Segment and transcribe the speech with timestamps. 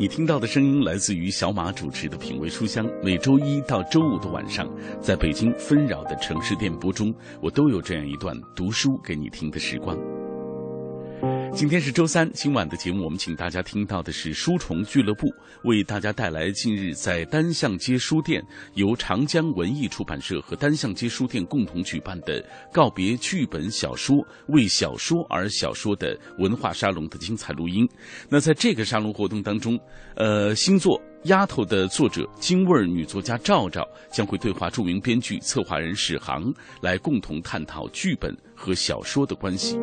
[0.00, 7.12] 你听到的声音来自于小马主持的《品味书香》，每周一到周五的晚上，在北京纷扰的城市电波中，
[7.42, 9.98] 我都有这样一段读书给你听的时光。
[11.52, 15.26] 今天是周三，今晚的节目我们请大家听到的是书虫俱乐部
[15.64, 18.40] 为大家带来近日在单向街书店
[18.74, 22.40] 由长江文艺出版社和单向街书店共同举办的
[22.72, 24.16] 告别剧本小说
[24.48, 27.84] 为小说而小说的文化沙龙的精彩录音。
[28.28, 29.76] 那在这个沙龙活动当中，
[30.14, 39.76] 呃，新作《丫头》的作者京味儿女作家赵赵将会对话著名编剧、策划人史航，来共同探讨剧本和小说的关系。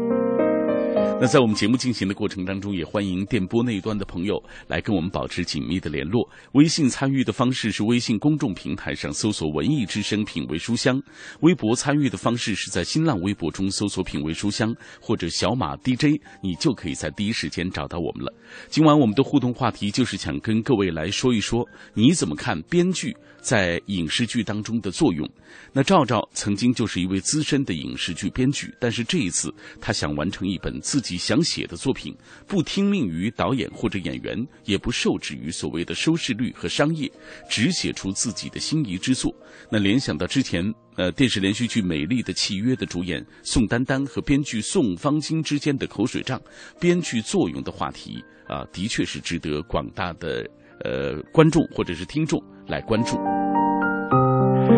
[1.17, 6.29] 那在我们节目进行的过程当中，也欢迎电波那一端的朋友来跟我们保持紧密的联络。
[6.51, 11.01] 微信参与的方式是微信公众平台上搜索“文艺之声品味书香”，
[11.39, 18.31] 微博参与的方式是在新浪微博中搜索“品味书香”或者“小马 DJ”，你就可以在第一时间找到我们了。
[18.67, 25.29] 今晚我们的互动话题就是想跟各位来说一说，你怎么看编剧在影视剧当中的作用？
[25.71, 32.11] 那赵赵曾经就是一位资深的影视剧编剧，但是这一次他想完成一本自己想写的作品，
[32.47, 37.07] 不听命于导演或者演员，也不受制于所谓的收视率和商业，
[37.47, 39.31] 只写出自己的心仪之作。
[39.69, 46.41] 那联想到之前呃电视连续剧《美丽的契约》的主演宋丹丹和编剧宋方金之间的口水仗，
[46.79, 50.49] 编剧作用的话题啊，的确是值得广大的
[50.83, 53.17] 呃观众或者是听众来关注。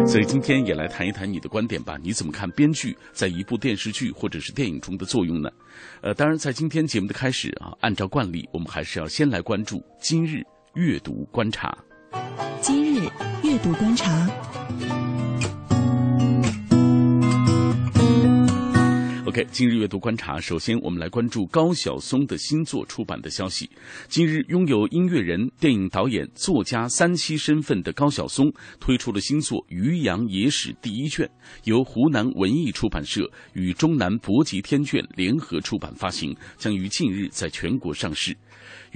[0.05, 5.49] 所以今天也来谈一谈你的观点吧，你怎么看编剧在一部电视剧或者是电影中的作用呢？
[6.01, 10.41] 呃，当然，在今天节目的开始啊，按照惯例，我们还是要先来关注今日
[10.75, 11.77] 阅读观察。
[12.61, 13.09] 今日
[13.43, 14.27] 阅读观察。
[19.45, 23.69] 今日阅读观察，首先我们来关注高晓松的新作出版的消息。
[24.07, 31.29] 今日，拥有音乐人、电影导演、作家三栖身份的高晓松推出了新作《渔阳野史》第一卷，
[31.65, 38.31] 由湖南文艺出版社与中南博集天卷联合出版发行，将于近日在全国上市。《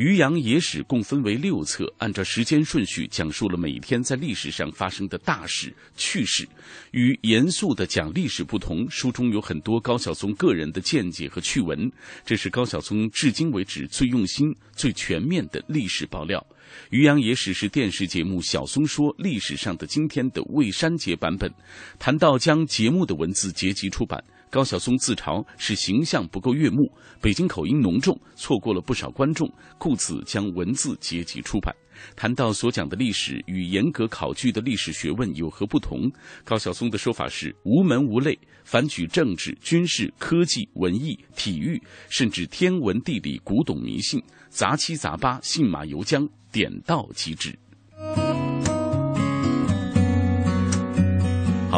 [0.01, 6.43] 渔阳野史》共分为六册，按照时间顺序讲述了每天在历史上发生的大事趣事。
[6.89, 11.91] 与严肃的讲历史不同，书中有很多高晓松个人的见解和趣闻，
[12.25, 16.43] 这是高晓松至今为止最用心、最全面的历史爆料。
[16.89, 21.53] 《渔阳野史》是电视节目《晓松说》历史上的今天的未删节版本。
[21.99, 24.23] 谈到将节目的文字结集出版。
[24.51, 26.91] 高晓松自嘲是形象不够悦目，
[27.21, 31.73] 北京口音浓重，错过了不少观众，故此将文字结集出版。
[32.17, 36.11] 谈到所讲的历史与严格考据的历史学问有何不同，
[36.43, 47.57] 高晓松的说法是无门无类，凡举政治、军事、科技、文艺、体育，甚至天文地理、古董迷信，杂七杂八，信马由缰，点到即止。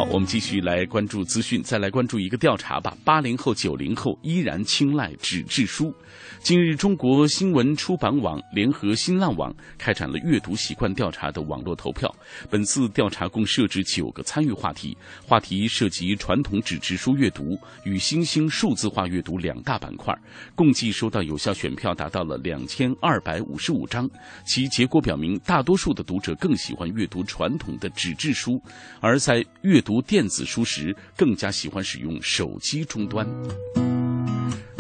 [0.10, 2.96] 我们继续来关注资讯，再来关注一个调查吧。
[3.04, 5.94] 八零后、九零后依然青睐纸质书。
[6.42, 12.14] 近日，中国新闻出版网联合新浪网开展了阅读习惯调查的网络投票。
[12.50, 20.14] 本次调查共设置九个参与话题，话题涉及传统纸质书阅读与新兴数字化阅读两大板块，
[20.54, 24.08] 共计收到有效选票达到了两千二百五十五张。
[24.46, 28.62] 其结果表明，大多数的读者更喜欢阅读传统的纸质书，
[29.00, 33.28] 而在阅读读电子书时，更加喜欢使用手机终端。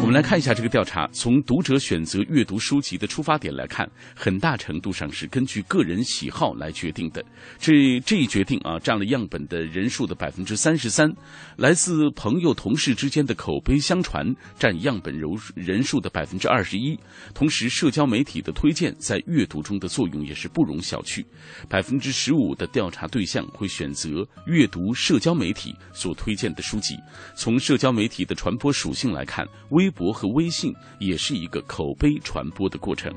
[0.04, 1.08] 我们来看一下这个调查。
[1.14, 7.24] 从读者选择阅读书籍的出发点来看，很大程度上是根据个人喜好来决定的。
[7.58, 11.10] 这这一决定啊，占了样本的人数的百分之三十三。
[11.56, 14.26] 来自朋友、同事之间的口碑相传
[14.60, 17.00] 占样本人人数的百分之二十一。
[17.34, 21.24] 同时，社交媒体的推荐在阅读中的作用也是不容小觑。
[21.70, 26.98] 百分之十五的调查对象会选择阅读社交媒体所推荐的书籍。
[27.38, 33.14] 从社交媒体的传播属性来看，微博和微信也是一个口碑传播的过程。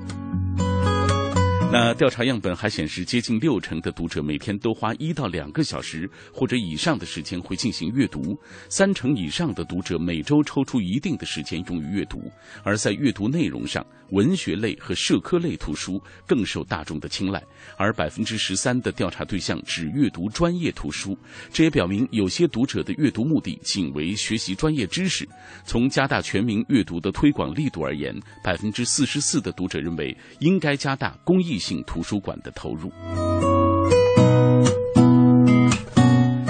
[1.73, 8.39] 那调查样本还显示，接近六成的读者每天都花一到两个小时或者以上的时间会进行阅读，
[8.71, 12.31] 三成以上的读者每周抽出一定的时间用于阅读。
[12.63, 17.43] 而在阅读内容上，文学类和社科类图书更受大众的青睐，
[17.77, 21.19] 而百分之十三的调查对象只阅读专业图书。
[21.53, 25.29] 这也表明，有些读者的阅读目的仅为学习专业知识。
[25.65, 31.56] 从加大全民阅读的推广力度而言，百分之四十四的读者认为应该加大公益。
[31.59, 32.91] 性图书馆的投入。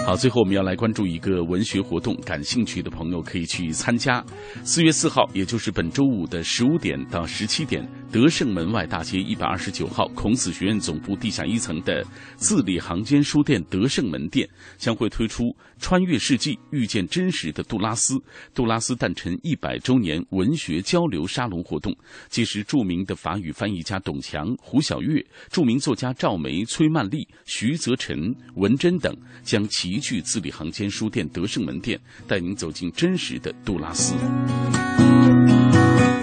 [0.05, 4.25] 好，最后我们要来关注一个文学活动，感兴趣的朋友可以去参加。
[4.62, 12.06] 四月四号，也就是本周五的十五点到十七点，德胜门外大街一百二十九号孔子学院总部地下一层的
[12.37, 15.43] 字里行间书店德胜门店将会推出。
[15.78, 18.20] 穿越世纪，遇见真实的杜拉斯。
[18.55, 21.96] 杜拉斯诞辰一百周年文学交流沙龙活动，
[22.28, 34.14] 届时著名的法语翻译家董强、胡晓月、著名作家赵梅、崔曼丽、徐泽辰、文珍等将齐聚字里行间书店德胜门店，带您走进真实的杜拉斯。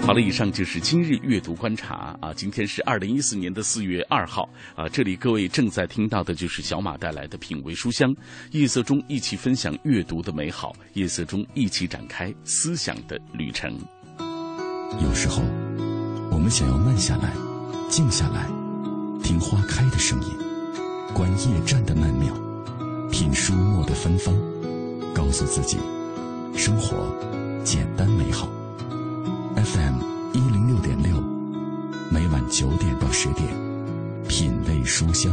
[0.06, 2.30] 好了，以上就是今日阅读观察啊。
[2.34, 4.46] 今天是二零一四年的四月二号
[4.76, 4.86] 啊。
[4.86, 8.14] 这里各位正在听到的就是小马带来的品味书香，
[8.50, 13.72] 夜色中一起分享阅读的美好，夜色中一起展开思想的旅程。
[15.02, 15.42] 有时候，
[16.30, 17.32] 我们想要慢下来，
[17.88, 18.46] 静下来，
[19.22, 20.28] 听花开的声音，
[21.14, 22.30] 观夜战的曼妙，
[23.10, 24.34] 品书墨的芬芳，
[25.14, 25.78] 告诉自己，
[26.54, 27.10] 生活
[27.64, 28.46] 简单美好。
[29.56, 30.00] FM
[30.32, 31.20] 一零六点六，
[32.10, 33.46] 每晚九点到十点，
[34.28, 35.32] 品味书香。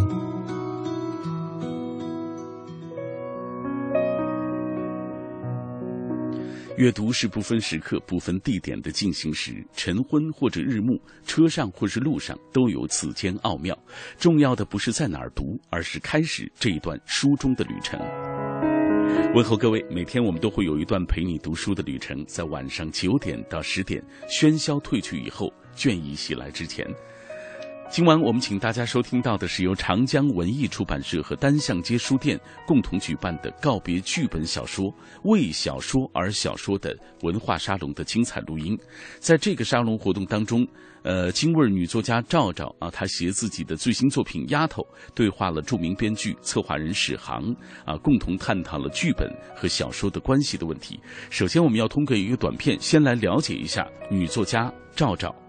[6.77, 13.77] 阅读是不分时刻、不分地点的进行时，晨昏或者日暮，车上或是路上，都有此间奥妙。
[14.18, 18.00] 重要的不是在哪儿读，而是开始这一段书中的旅程。
[19.34, 26.86] 问候各位，每天我们都会有一段陪你读书的旅程，在晚上九点到十点，喧嚣褪去以后，倦意袭来之前。
[27.90, 34.94] 今晚我们请大家收听到的是由长江文艺出版社和单向街书店共同举办的告别剧本小说
[35.24, 38.78] “为小说而小说”的文化沙龙的精彩录音。
[39.19, 40.68] 在这个沙龙活动当中。
[41.03, 44.81] 呃，京味女作家赵赵啊，她携自己的最新作品《丫头》，
[45.15, 47.56] 对话了著名编剧、策划人史航
[47.86, 51.00] 啊，共同探讨了剧本和小说的关系的问题。
[51.30, 55.41] 首先，我们要通过一个短片，先来了解一下女作家赵赵。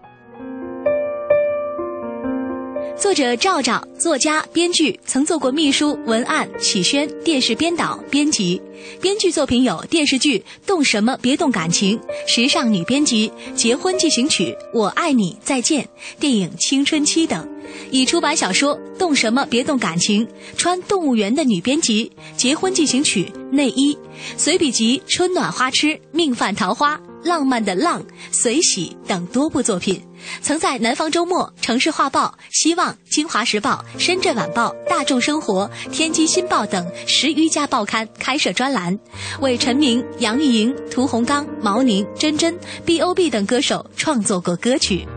[2.95, 8.61] 作者赵赵，作家、编剧，曾做过秘书、文案、启宣、电视编导、编辑。
[9.01, 17.49] 编剧作品有电视剧《动什么别动感情》，时尚女编辑《结婚进行曲》，我爱你再见，电影《青春期》等。
[17.89, 20.25] 已出版小说《动什么别动感情》，
[20.55, 23.97] 穿动物园的女编辑《结婚进行曲》内衣，
[24.37, 27.01] 随笔集《春暖花痴》，命犯桃花。
[27.23, 30.05] 浪漫的浪、随喜等多部作品，
[30.41, 38.97] 曾在《南方周末》《城市画报》《希望》《京华时报》《深圳晚报》《大众生活》《天津新报》等十余家报刊开设专栏，
[39.41, 45.07] 为陈明、杨钰莹、屠洪刚、毛宁、珍珍、B.O.B 等歌手创作过歌曲。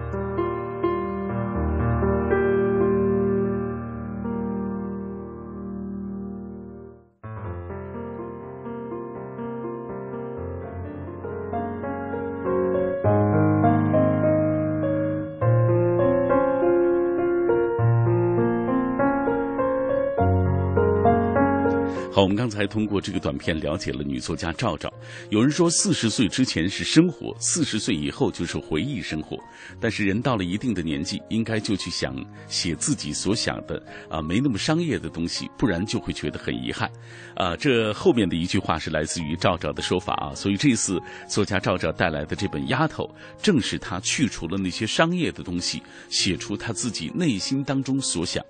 [22.17, 24.91] 好，我们刚才通过这个短片了解了女作家赵赵。
[25.29, 29.37] 有人说，四十岁之前是生活，四十岁以后就是回忆生活。
[29.79, 32.17] 但是人到了一定的年纪，应该就去想
[32.49, 36.91] 写自己所想的啊，没那么商业的东西，不然就会觉得很遗憾。
[37.35, 40.35] 啊，这后面的一句话是来自于赵赵的说法啊。
[40.35, 43.05] 所以这次作家赵赵带来的这本《丫头》，
[43.43, 48.43] 正是他去除了那些商业的东西，写出他自己内心当中所想。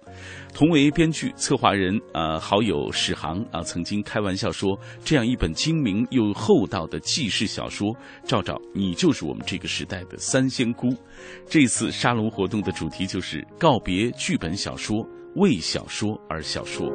[0.55, 10.95] 同为编剧、策划人啊，好友史航啊，曾经开玩笑说，这样一本精明又厚道的纪实小说，赵赵，你就是我们这个时代的三仙姑。
[11.49, 14.97] 这次沙龙活动的主题就是告别剧本小说，
[15.37, 16.87] 为小说而小说。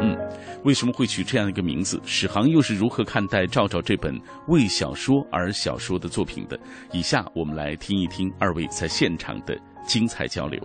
[0.00, 0.16] 嗯，
[0.64, 2.00] 为什么会取这样一个名字？
[2.06, 6.58] 史航又是如何看待赵赵这本为小说而小说的作品的？
[6.92, 9.54] 以下我们来听一听二位在现场的。
[9.86, 10.58] 精彩交流。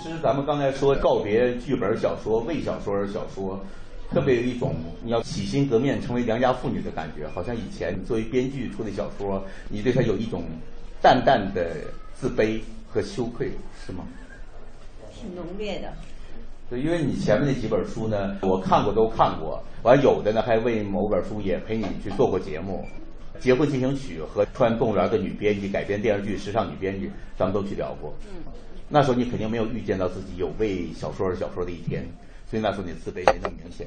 [0.00, 3.60] 其实咱们刚才说告别剧本小说，为小说而小说，
[4.10, 7.26] 特别有一种你要洗心革面，成为良家妇女的感觉。
[7.28, 10.44] 好像以前你作为编剧出的小说，你对他有一种
[11.02, 11.72] 淡淡的
[12.14, 13.50] 自卑，和羞愧，
[13.84, 14.04] 是吗？
[15.12, 15.92] 挺浓烈的。
[16.70, 22.86] 对，因为你前面那几本书呢，我看过都看过，完有的呢还为某本书也陪你去做过节目，
[23.42, 28.14] 《结婚进行曲》和《穿动物园》的女编辑改编电视剧《时尚女编辑》，咱们都去聊过。
[28.30, 28.52] 嗯，
[28.88, 32.06] 那时候你肯定没有预见到自己有为小说而小说的一天，
[32.50, 33.86] 所以那时候你自卑没那么明显。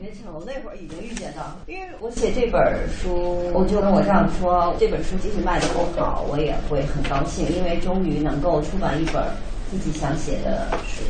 [0.00, 9.22] 没错，我那会儿已经预见到，因为我写这本书，我就跟我丈夫说，这本书即使卖的不好，我也会很高兴，因为终于能够出版一本
[9.70, 11.04] 自己想写的书，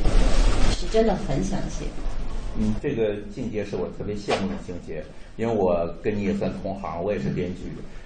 [0.75, 1.87] 是真的很想写。
[2.59, 5.03] 嗯，这个境界是我特别羡慕的境界，
[5.37, 7.62] 因为我跟你也算同行，我也是编剧。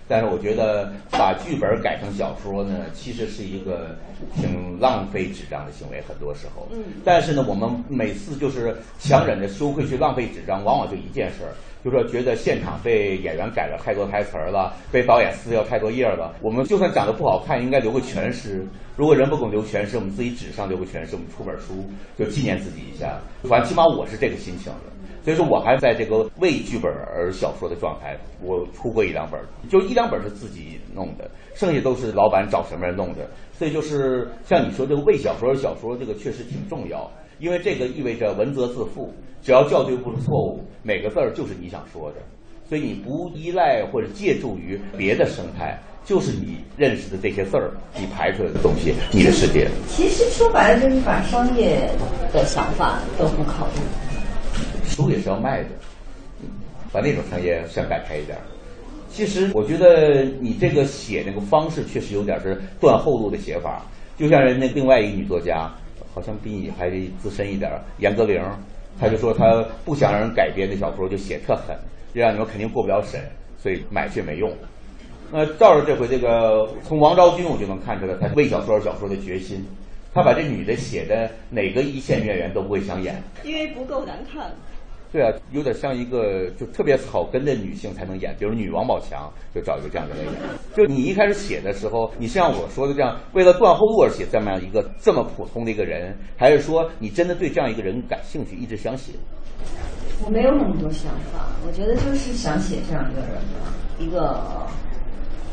[0.09, 3.97] 但是我觉得把剧本改成小说呢，其实是一个
[4.37, 6.69] 挺浪费纸张的行为，很多时候。
[6.71, 6.79] 嗯。
[7.05, 11.51] 但是呢，我们每次就是强忍着羞愧去浪费纸张，往往就一件事儿，
[11.85, 16.37] 就说觉得现场被演员改了太多台词儿了，被导演撕掉太多页了。
[16.41, 18.65] 我们就算长得不好看，应该留个全尸。
[18.97, 21.85] 如果人不给我们留全尸，我们自己纸上留个全尸，我们出本书
[22.17, 23.19] 就纪念自己一下。
[23.43, 24.93] 反正起码我是这个心情的。
[25.27, 33.29] 所以说我还在这个为剧本而小说的状态，我出过一两本，就一两本是自己弄的，剩下都是老板找什么人弄的。
[33.59, 42.19] 所以就是像你说这个为小说而小说，这个确实挺重要，因为这个意味着文责自负，只要校对不出错误，每个字儿就是你想说的，
[42.69, 49.67] 所以你不依赖或者借助于别的生态，就是你认识的这些字儿，你排出来的东西，你的世界。
[49.89, 51.91] 其实说白了就是把商业
[52.33, 53.81] 的想法都不考虑。
[54.87, 55.69] 书也是要卖的，
[56.93, 58.39] 把那种商业想改开一点。
[59.11, 63.83] 其实我觉得你这个写那个方式确实有点是断后路的写法，
[64.19, 65.71] 就像人家另外一个女作家，
[66.13, 68.43] 好像比你还资深一点，严歌苓，
[69.01, 71.75] 她就说她不想让人改编的小说就写特狠，
[72.13, 73.21] 这样你们肯定过不了审，
[73.57, 74.53] 所以买却没用。
[75.33, 79.65] 那照着这回这个从王昭君我就能看出来，她为小说而小说的决心。
[80.13, 84.51] 她把这女的写的哪个一线演员都不会想演，因为不够难看。
[85.17, 90.35] 对啊，有点像一个就特别草根的女性才能演，比如女王宝强就找一个这样的人演。
[90.77, 99.13] 就你一开始写的时候，你像我说的这样，为了断后路而写这么样一个这么普通的一个人，还是说你真的对这样一个人感兴趣，一直想写？
[100.23, 104.69] 我没有那么多想法，我觉得就是想写这样一个人吧，一个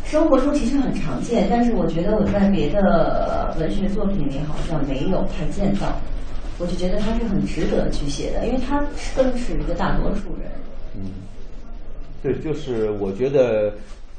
[0.04, 5.88] 生活中其实很常见，但是我觉得我在别的文学作品里好像没有太见到。
[6.60, 10.52] 我就觉得他是很值得去写的，因为他更是一个大多数人。
[10.96, 11.12] 嗯，
[12.22, 13.74] 对，就是我觉得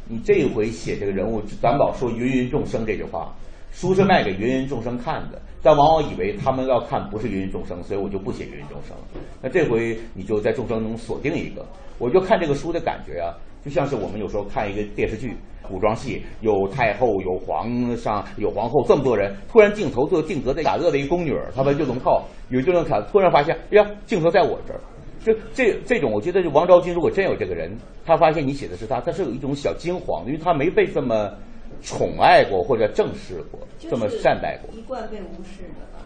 [0.08, 3.32] 你这回写这个人物，咱老说芸芸众生这句话，
[3.72, 8.96] 书是卖给芸芸众生看的，但往往以为他们要看不是芸芸众生，所以我就不写芸芸众生。
[9.40, 11.64] 那这回你就在众生中锁定一个，
[11.98, 13.30] 我就看这个书的感觉啊，
[13.64, 15.34] 就像是我们有时候看一个电视剧。
[15.66, 24.80] 古装戏有太后有皇上有皇后这么多人，突然镜头就定格在雅乐的一宫女，他们就能靠有就能看，突然发现，哎呀，镜头在我这儿，
[25.24, 31.32] 就这这种，我觉得王昭君如果真有这个人，他发现你写的是他，他是有一种小惊慌，因为他没被这么
[31.80, 36.04] 宠爱过或者正视过，这么善待过，一贯被无视的吧？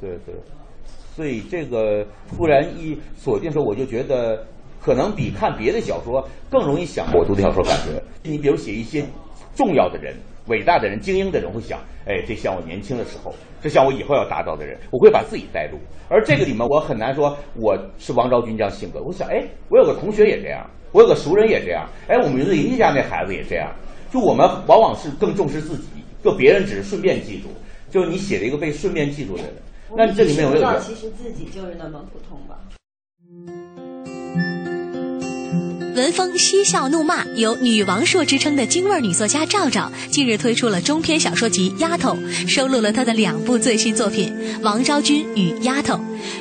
[0.00, 0.34] 对对，
[1.14, 4.46] 所以这个突然一锁定时候，我就觉得。
[4.88, 8.02] 可能比看别的小说更容易想我读的小说感觉。
[8.22, 9.04] 你比如写一些
[9.54, 10.16] 重要的人、
[10.46, 15.76] 伟大的人、精英的人，会想，哎，这像我年轻的时候，这像我以后要达到的人，我会把自己带入。
[16.08, 19.02] 而这个里面，我很难说我是王昭君这样性格。
[19.02, 23.70] 我想，哎，我有个同学也这样，我有个熟人也这样，哎，我们邻居家那孩子也这样。
[24.10, 25.88] 就我们往往是更重视自己，
[26.24, 27.48] 就别人只是顺便记住。
[27.90, 29.52] 就是你写了一个被顺便记住的人，
[29.94, 30.78] 那这里面有没有？
[30.78, 32.56] 其实自己就是那么普通吧。
[35.98, 42.14] 文风嬉笑怒骂，有“女王硕”之称的京味女作家赵赵，近日推出了中篇小说集《丫头》，
[42.48, 45.94] 收录了她的两部最新作品《王昭君与丫头》。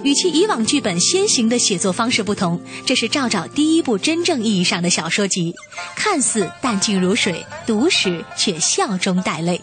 [0.03, 5.55] 与其以往剧本先行的写作方式不同，这是赵赵第一部真正意义上的小说集，
[5.95, 9.59] 看似淡静如水，读时却笑中带泪。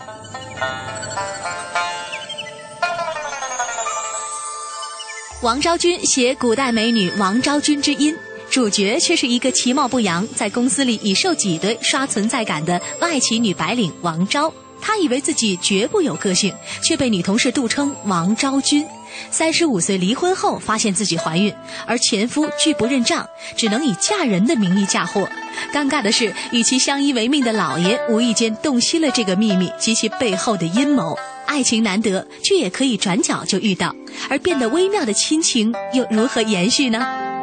[5.41, 8.17] 王昭君写古代美女王昭君之音。
[8.55, 14.55] 主角却是一个其貌不扬，在公司里以受挤兑刷存在感的外企女白领王昭。
[14.81, 18.87] 她以为自己绝不有个性，却被女同事杜称王昭君。
[19.33, 21.53] 三十五岁离婚后，发现自己怀孕，
[21.85, 25.29] 而前夫拒不认账，只能以嫁人的名义嫁祸。
[25.73, 31.19] 尴尬的是，与其相依为命的老爷无意间洞悉了这个秘密及其背后的阴谋。
[31.47, 33.93] 爱情难得，却也可以转角就遇到，
[34.31, 37.34] 而变得微妙的亲情又如何延续呢？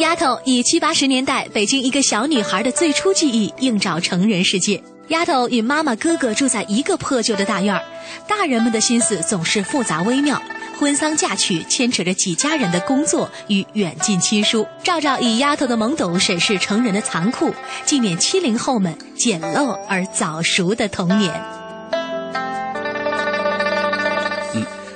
[0.00, 4.82] 丫头以七八十年代北京一个小女孩的最初记忆映照成人世界。
[5.08, 7.84] 丫头与妈妈、哥哥住在一个破旧的大院儿，
[8.26, 10.40] 大人们的心思总是复杂微妙。
[10.78, 14.66] 婚丧嫁娶牵扯着几家人的工作与远近亲疏。
[14.82, 17.54] 赵赵以丫头的懵懂审视成人的残酷，
[17.84, 21.59] 纪念七零后们简陋而早熟的童年。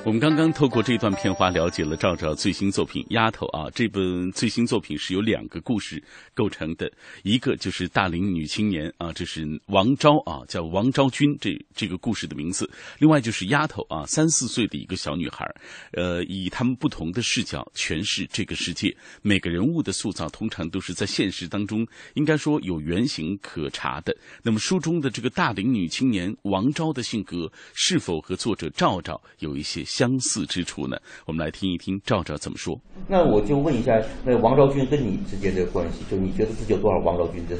[0.04, 6.02] 我们刚刚透过这段片花了解了赵赵最新作品《丫头》啊，这本最新作品是由两个故事
[6.34, 6.92] 构成的，
[7.23, 12.66] 一个就是大龄女青年啊，这是王昭啊，叫王昭君，这这个故事的名字；
[12.99, 15.46] 另外就是丫头啊，三四岁的一个小女孩，
[15.92, 18.94] 呃，以他们不同的视角诠释这个世界。
[19.23, 24.14] 每个人物的塑造通常都是在现实当中，应该说有原型可查的。
[24.42, 29.82] 那么书中的这个大龄女青年王昭的性格，是否和作者赵赵有一些？
[29.94, 30.96] 相似之处呢？
[31.24, 32.76] 我们来听一听赵赵怎么说。
[33.06, 37.54] 那我就问一下，那王昭君跟你之间的关系，就你觉得自己有多少王昭君的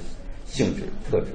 [0.45, 1.26] 性质特质？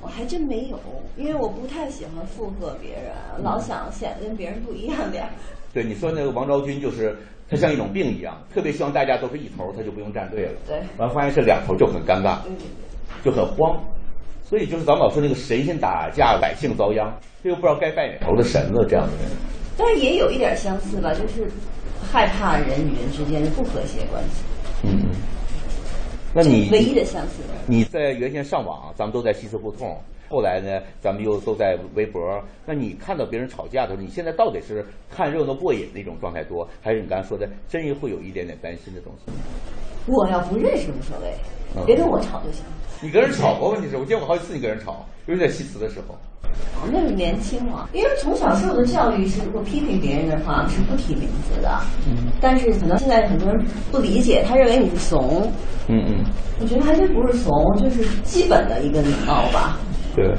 [0.00, 0.78] 我还真没有，
[1.16, 5.28] 因为我不太喜欢附和别人，老想显得跟别人不一样点。
[5.74, 7.16] 对，你说那个王昭君，就是
[7.50, 10.52] 她像一种病一样，特别希望大家都是一头，她就不用站队了。
[10.68, 12.38] 对，完发现是两头就很尴尬，
[13.24, 13.76] 就很慌。
[14.44, 19.57] 所以就是咱们老说那个神仙打架，百姓遭殃，这又不知道该拜哪头的神了，这样的人。
[19.78, 21.48] 但是也有一点相似吧，就是
[22.02, 24.42] 害怕人与人之间的不和谐关系。
[24.82, 25.10] 嗯嗯。
[26.34, 27.36] 那你唯一的相似。
[27.66, 29.96] 你在原先上网，咱们都在西四胡同，
[30.28, 32.20] 后来呢，咱们又都在微博。
[32.66, 39.32] 那你看到别人吵架的时候，你现在到底是看热闹过瘾那种状态多，还是你刚才说的真会有一点点担心的东西？
[40.06, 41.32] 我要不认识无所谓，
[41.86, 42.64] 别跟我吵就行。
[43.00, 43.70] 你跟人吵过？
[43.70, 46.16] 问题是我见过好几次你跟人吵，尤其在西祠的时候。
[46.90, 51.78] 那是年轻嘛，因为从小受的教育是，如果批评别人的话是不提名字的。
[52.08, 52.32] 嗯。
[52.40, 55.52] 但是可能现在很多人不理解，他认为你是怂。
[55.88, 56.24] 嗯嗯。
[56.60, 59.76] 我觉得还真不是怂，就是基本的一个礼貌吧。
[60.16, 60.34] 对。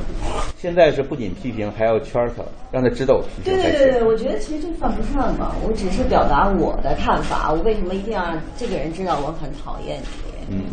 [0.57, 3.53] 现在是不仅批评，还要圈他，让他知道我批评。
[3.53, 5.55] 对对对对，我觉得其实这犯不上嘛。
[5.65, 9.99] 我只是表达我的看法，我为什么一定要让这个人知道我很讨厌
[10.49, 10.55] 你？
[10.55, 10.63] 嗯。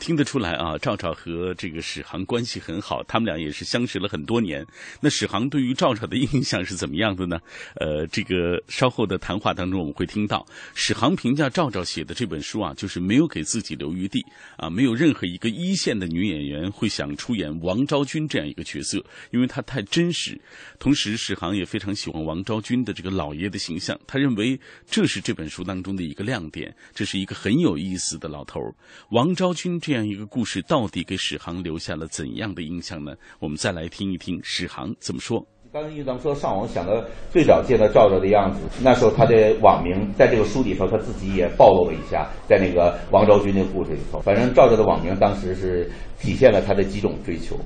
[0.00, 4.66] 听得出来啊，赵赵和这个史航关系很好，他们俩也是相识了很多年。
[4.98, 7.38] 那史航对于赵赵的印象是怎么样的呢？
[7.76, 14.24] 呃，这个稍后的谈话当中我们会听到，史航评价赵赵写的这本书啊，就是没有给自己留余地
[14.56, 20.40] 啊，没有任何一个一线的女演员会想出演王昭君这样一个角色，因为她太真实。
[20.78, 24.58] 同时，史航也非常喜欢王昭君的这个老爷的形象，他认为
[24.90, 28.74] 这是这本书当中的一个亮点，这是一个很有意思的老头儿，
[29.10, 29.78] 王昭君。
[29.89, 33.12] 这这样一个故事到底给史航留下了怎样的印象呢？
[33.40, 35.44] 我们再来听一听史航怎么说。
[35.72, 47.56] 刚才因为咱们说上网想到最早见到赵赵的样子，那时候他的网名在这个书里头他自己也暴露了一下，在那个王昭君那故事里头，反正赵赵的网名当时是体现了他的几种追求，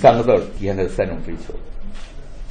[0.00, 1.52] 三个字体现他的三种追求。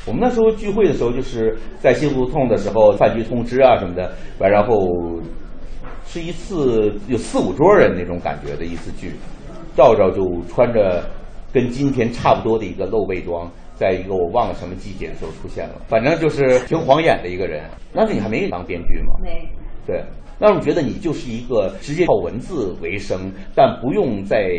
[0.06, 4.76] 我们那时候聚会的时候，就是在新胡同的时候，饭局通知啊什么的，完然后。
[6.12, 9.13] 是一次有四五桌人那种感觉的一次剧，
[9.78, 10.21] 赵赵就
[10.54, 11.02] 穿着
[11.54, 17.63] 跟今天差不多的一个露背装，在一个我忘了什么季节的时候出现了，反正就是挺晃眼的一个人。
[17.93, 19.13] 那时你还没当编剧吗？
[19.24, 19.47] 没。
[19.88, 20.04] 对，
[20.38, 24.52] 那我觉得你就是一个直接靠文字为生，但不用再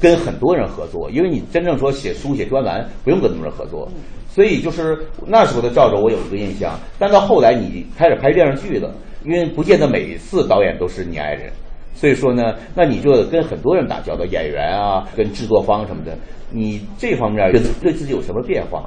[0.00, 3.88] 跟很多人合作，因为你真正说写书写专栏不用跟那么多人合作，
[4.28, 4.96] 所以就是
[5.26, 8.94] 那时候的赵赵我有一个印象，但到后来你开始拍电视剧了。
[9.24, 11.52] 因为不见得每一次导演都是你爱人，
[11.94, 16.16] 所以说呢，那你就跟很多人打交道，演员啊，跟制作方什么的，
[16.50, 18.84] 你这方面对对自己有什么变化？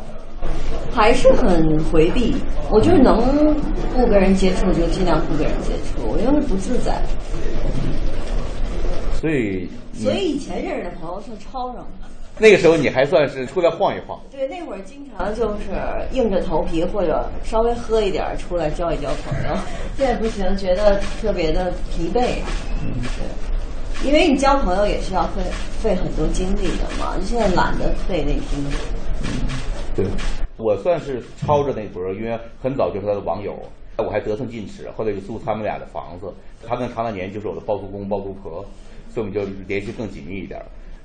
[0.92, 2.36] 还是很回避，
[2.70, 7.02] 我就是能不跟人接触就尽量不跟人接触，因为不自在。
[9.14, 12.13] 所以，所以以前认识的朋友算超上的。
[12.44, 14.20] 那个时候你还算是出来晃一晃。
[14.30, 15.72] 对，那会儿经常就是
[16.12, 19.56] 硬着头皮或者稍微喝一点出来交一交朋友。
[19.96, 22.42] 现在不行，觉得特别的疲惫。
[22.84, 25.42] 嗯，对，因为你交朋友也是要费
[25.80, 28.76] 费很多精力的嘛，你现在懒得费那精力。
[29.24, 29.48] 嗯，
[29.96, 30.06] 对，
[30.58, 33.58] 我算是抄着那波，因为很早就是他的网友，
[34.00, 36.28] 我还得寸进尺，后来就租他们俩的房子，
[36.68, 38.66] 他跟常大年就是我的包租公包租婆，
[39.08, 40.62] 所以我们就联系更紧密一点。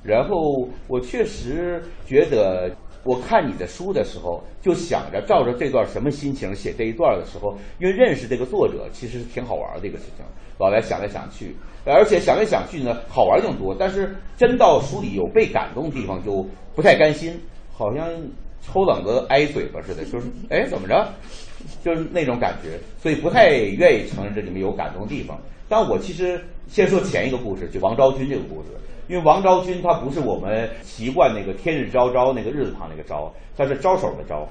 [0.09, 10.25] 然后我确实觉得，我看你的书的时候，就想着照着这段什么心情写这一段的时候，因为认识这个作者其实是挺好玩的一个事情，
[10.59, 13.77] 老来想来想去，而且想来想去呢，好玩更多。
[13.79, 16.43] 但是真到书里有被感动地方，就
[16.75, 17.39] 不太甘心，
[17.71, 18.09] 好像
[18.63, 21.07] 抽冷子挨嘴巴似的，就是哎怎么着，
[21.85, 25.39] 就是那种感觉，所以不太愿意承认这里面有感动地方。
[25.69, 28.69] 但我其实先说前一个故事，就王昭君这个故事，
[29.09, 34.47] 因为王昭君她不是我们习惯那个天日昭昭那个日字旁那个昭，她是招手的招，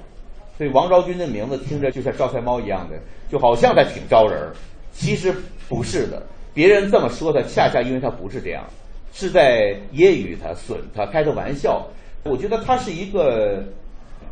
[0.56, 2.98] 所以王昭君的名字听着就像招财猫一样的，
[3.30, 4.52] 就好像在挺招人儿，
[4.92, 5.32] 其实
[5.68, 6.22] 不是的。
[6.52, 8.64] 别人这么说他，恰恰因为他不是这样，
[9.12, 11.86] 是在揶揄他、损他、开他玩笑。
[12.24, 13.62] 我觉得他是一个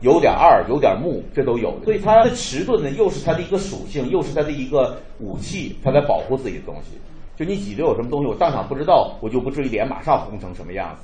[0.00, 1.78] 有点二、有点木，这都有。
[1.84, 6.98] 所以他的迟钝呢，又是他的一个属性，又是他的一个武器，他在保护自己的东西。
[7.36, 11.02] 就你挤兑我什么东西，我当场不知道，我就不至于脸马上红成什么样子。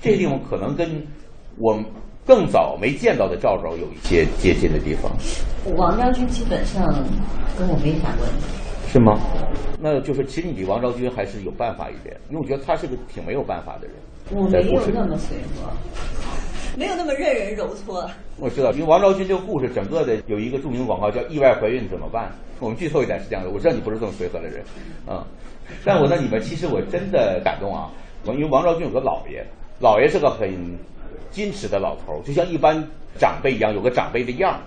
[0.00, 1.06] 这地方可能跟
[1.58, 1.78] 我
[2.26, 5.12] 更早没见到的赵赵有一些接近的地方，
[5.76, 6.82] 王昭君基本上
[7.58, 8.46] 跟我没啥关系。
[8.88, 9.18] 是吗？
[9.80, 13.96] 那就是其实你比王昭君还是有办法一点，因为我觉得他是个挺没有办法的人。
[14.30, 15.70] 我没有那么随和，
[16.76, 18.08] 没有那么任人揉搓。
[18.38, 22.32] 我知道，因为王昭君这个故事整个的有一个著名广告叫“意外怀孕怎么办”。
[22.60, 24.62] 我们剧透一点是这样的，我知道你不是这么随和的人，
[25.08, 25.22] 嗯，
[25.84, 27.90] 但我在里面其实我真的感动啊，
[28.24, 29.44] 因为王昭君有个姥爷，
[29.80, 30.48] 姥爷是个很
[31.32, 34.60] 矜持的老头，就像一般长辈一样，有个长辈的样儿。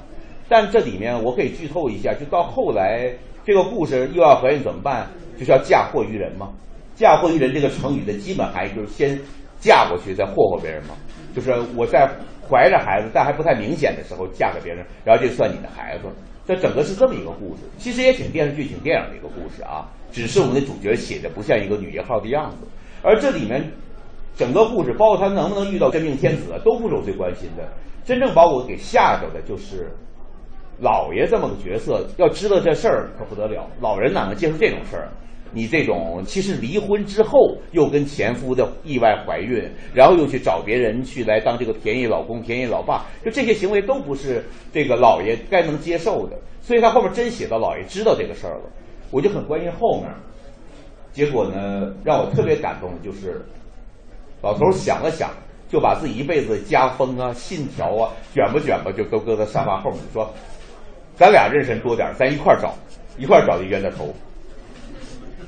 [0.50, 3.10] 但这里面我可以剧透一下，就到后来
[3.46, 5.08] 这个故事意外怀孕怎么办，
[5.40, 6.50] 就是要嫁祸于人嘛。
[6.96, 9.20] 嫁祸于人这个成语的基本含义就是先
[9.60, 10.96] 嫁过去，再祸祸别人嘛。
[11.36, 12.10] 就是我在
[12.50, 16.04] 怀着孩子但还不太明显的时候嫁给别人，然后这算你的孩子。
[16.48, 19.90] 这整个是这么一个故事，其实也挺电视剧、挺电影的一个故事啊。
[20.12, 22.68] 只是我们的主角写的不像一个女一号的样子，
[23.02, 23.68] 而这里面
[24.38, 27.68] 整个故事，包括他能不能遇到真命天子，都不是我最关心的。
[28.06, 29.92] 真正把我给吓着的就是
[30.80, 35.10] 老爷这么个角色，要知道这事儿可不得了，老人哪能接受这种事儿？
[35.56, 39.64] 你这种其实离婚之后又跟前夫的意外怀孕，
[39.94, 46.38] 然后又去找别人去来当这个便宜老公、便宜老爸，就这些行为都不是这个老爷该能接受的。
[46.60, 48.70] 所以他后面真写到老爷知道这个事儿了，
[49.12, 50.12] 我就很关心后面。
[51.14, 53.42] 结果呢，让我特别感动的就是，
[54.42, 55.32] 老头想了想，
[55.70, 60.30] 就把自己一辈子家风啊、信条啊卷吧卷吧，就都搁在沙发后面说
[61.16, 62.74] ：“咱俩认识多点，咱一块儿找，
[63.18, 64.14] 一块儿找一冤大头。”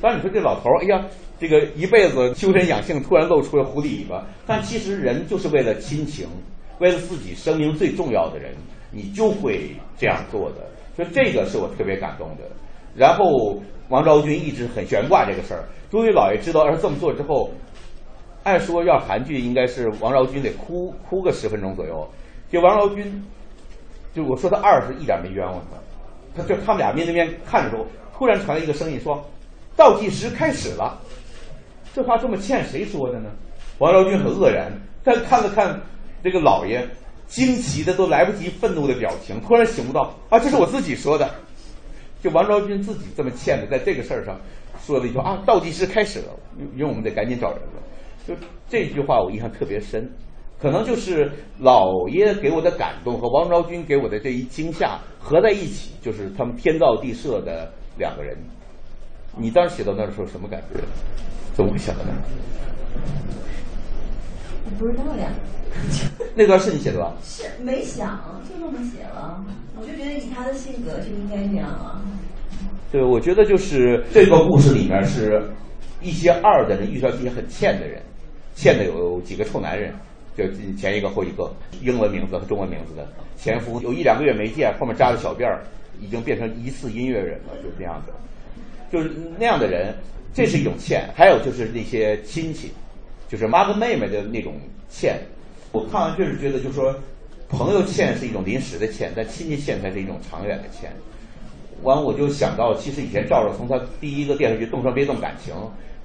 [0.02, 1.06] 但你说这老头儿，哎呀，
[1.40, 4.26] 这个一辈子修身养性，突然露出了狐狸尾巴。
[4.46, 6.28] 但其实人就是为了亲情，
[6.80, 8.54] 为了自己生命最重要的人，
[8.92, 10.68] 你就会这样做的。
[10.96, 12.44] 所以这个是我特别感动的。
[12.96, 17.52] 然后王昭君一直很悬挂这个事儿，终于老爷知道儿子这么做之后，
[18.44, 22.08] 按说要韩剧应该是王昭君得哭哭个十分钟左右，
[22.52, 23.24] 就王昭君，
[24.14, 25.62] 就我说他二是一点没冤枉
[26.36, 27.86] 他，他就他们俩面对面看的时候，
[28.18, 29.24] 突然传来一个声音说。
[29.78, 31.00] 倒计时开始了，
[31.94, 33.30] 这话这么欠谁说的呢？
[33.78, 34.72] 王昭君很愕然，
[35.04, 35.80] 但看了看
[36.24, 36.84] 这个老爷，
[37.28, 41.30] 惊奇的都来不及愤怒的表情，突然醒悟到啊，这是我自己说的。
[42.24, 44.36] 就王昭君自己这么欠的，在这个事儿上
[44.84, 46.34] 说了一句啊，倒计时开始了，
[46.76, 47.84] 因为我们得赶紧找人了。
[48.28, 48.34] 就
[48.68, 50.12] 这句话我印象特别深，
[50.60, 58.36] 可能就是老爷给我的感动和王昭君给我的这一惊吓合在一起，就是他们天造地设的两个人。
[59.38, 60.80] 你当时写到那儿的时候什么感觉？
[61.54, 62.18] 怎么会想到那儿？
[64.66, 65.30] 我不知道呀，
[66.36, 67.14] 那段是你写的吧？
[67.24, 69.44] 是没想就这么写了，
[69.76, 72.02] 我就觉得以他的性格就应该这样啊。
[72.92, 75.42] 对，我觉得就是这个故事里面是
[76.02, 78.02] 一些二的人遇上一些很欠的人，
[78.56, 79.94] 欠的有几个臭男人，
[80.36, 80.44] 就
[80.76, 85.64] 前一个后一个，英文名字和中文名字的前夫，有一两个月没见，后面扎着小辫儿，
[86.00, 88.14] 已经变成疑似音乐人了，就是那样的。
[88.92, 89.94] 就是那样的人，
[90.34, 92.72] 这是一种欠；还有就是那些亲戚，
[93.28, 94.54] 就是妈跟妹妹的那种
[94.90, 95.20] 欠。
[95.72, 96.96] 我看完就是觉得，就是说，
[97.50, 100.92] 朋友欠是一种临时的欠，但亲戚欠才是一种长远的欠。
[101.84, 105.54] 完，我就想到，其实以前赵赵从他第一个电视剧《动车别动感情》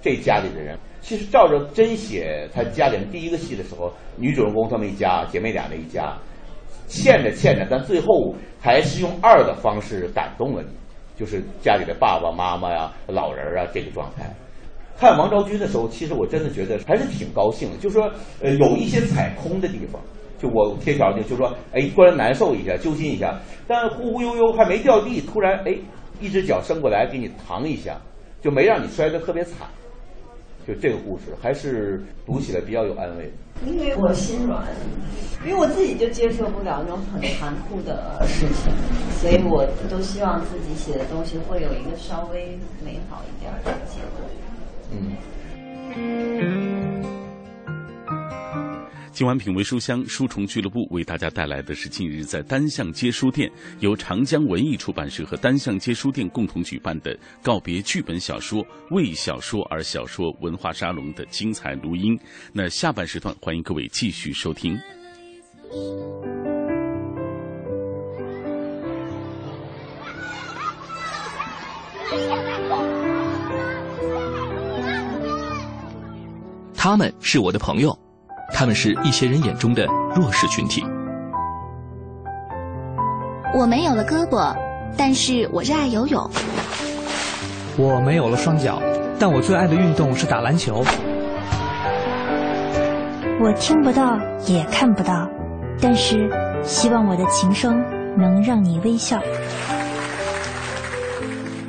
[0.03, 6.15] 这家里的人，其实赵赵真写他家里人第一个戏的时候，女主人公他们一家姐妹俩那一家，
[6.89, 10.69] 欠着欠着，但最后还是用二的方式感动了你。
[11.23, 14.29] 就是家里的爸爸妈妈呀、老人啊这个状态。
[14.99, 20.03] 看王昭君的时候，其实我真的觉得还是挺高兴的，就是说，呃，有一些踩空的地方，
[20.37, 25.77] 就我贴条就就说，哎，突然难受一下，揪心一下，但忽忽悠悠还没掉地，突然哎，
[26.21, 27.97] 一只脚伸过来给你扛一下，
[28.43, 29.69] 就没让你摔得特别惨。
[30.67, 33.31] 就这个故事，还是读起来比较有安慰。
[33.67, 34.65] 因为我心软，
[35.45, 38.73] 因为我自己就接受不了那种很残酷的事情，
[39.21, 44.25] 所以我都希望自己写的东西会有一个稍微美好一点的结果。
[44.91, 46.62] 嗯。
[49.13, 62.19] 今晚品味书香书虫俱乐部为大家带来的是近日在单向街书店由长江文艺出版社和单向街书店共同举办的告别剧本小说为小说而小说文化沙龙的精彩录音。
[62.55, 64.79] 那下半时段欢迎各位继续收听。
[76.75, 77.97] 他们是我的朋友，
[78.51, 80.85] 他们是一些人眼中的弱势群体。
[83.55, 84.57] 我没有了胳膊，
[84.97, 86.31] 但是我热爱游泳。
[87.77, 88.81] 我没有了双脚，
[89.19, 90.85] 但我最爱的运动是打篮球。
[93.41, 95.29] 我听不到，也看不到，
[95.81, 96.31] 但是
[96.63, 97.83] 希望我的琴声
[98.17, 99.21] 能让你微笑。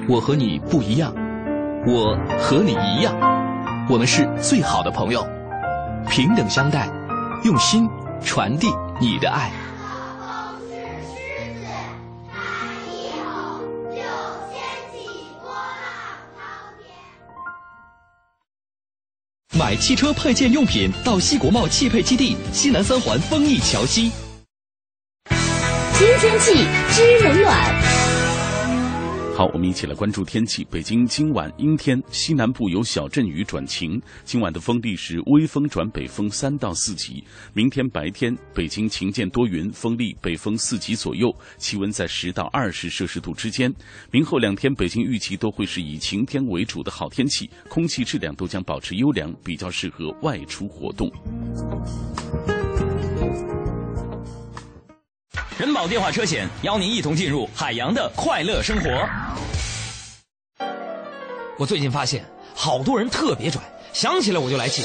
[0.08, 1.14] 我和你不一样，
[1.88, 3.16] 我和你一样，
[3.90, 5.26] 我们是最好的朋友，
[6.16, 6.88] 平等相待，
[7.44, 7.90] 用心
[8.24, 8.68] 传递
[9.02, 9.52] 你的爱。
[19.58, 24.12] 买汽车配件用品到西国贸汽配基地西南三环丰益桥西。
[25.96, 27.83] 新天气知冷暖。
[29.36, 30.64] 好，我们一起来关注天气。
[30.70, 34.00] 北京今晚阴天，西南部有小阵雨转晴。
[34.24, 37.24] 今晚的风力是微风转北风三到四级。
[37.52, 43.74] 明天白天，北京晴间多云，风力北风四级左右，气温在十到二十摄氏度之间。
[44.12, 51.12] 明后两天，北京预期都会是以晴天为主的好天气，空气质量都将保持优良，比较适合外出活动。
[55.60, 58.90] 人保电话车险邀您一同进入海洋的快乐生活。
[61.60, 63.62] 我最近发现，好多人特别拽，
[63.94, 64.82] 想起来我就来气。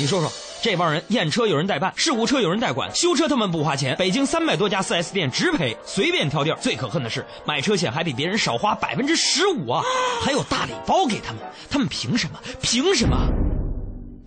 [0.00, 0.30] 你说说，
[0.62, 3.96] 这帮人验车有人代办，事故车有人代管，修车他们不花钱。
[3.96, 6.58] 北京三百多家 4S 店直赔，随便挑地儿。
[6.60, 9.82] 最可恨的是，买车险还比别人少花百分之十五啊！
[10.22, 12.38] 还有大礼包给他们，他们凭什么？
[12.62, 13.16] 凭什么？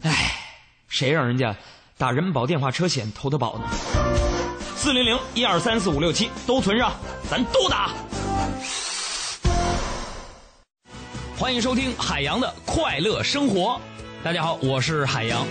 [0.04, 0.34] 唉，
[0.90, 1.56] 谁让人家
[1.98, 4.31] 打人保电话车险投的保呢？
[4.82, 6.92] 四零零一二三四五六七都存上，
[7.30, 7.94] 咱都打。
[11.38, 13.80] 欢迎收听海洋的快乐生活。
[14.24, 15.46] 大家好，我是海洋。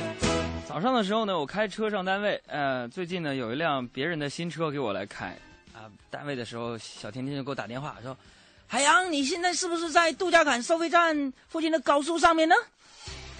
[0.66, 2.42] 早上的时候呢，我开车上单位。
[2.48, 5.26] 呃，最近呢，有一辆别人的新车给我来开。
[5.72, 8.16] 啊，单位的时候，小甜甜就给我打电话说
[8.66, 12.56] ：“海洋，你现在是不是在度假坎收费站附近的高速上面呢？”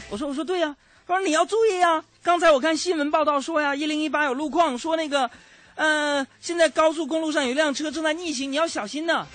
[0.08, 5.28] 我说：“我说对呀。”他说：“你要注意呀，刚才我看新闻报道说呀，一零一八有路况，说那个。”
[5.76, 9.26] 嗯，现在高速公路上有一辆车正在逆行，你要小心呢。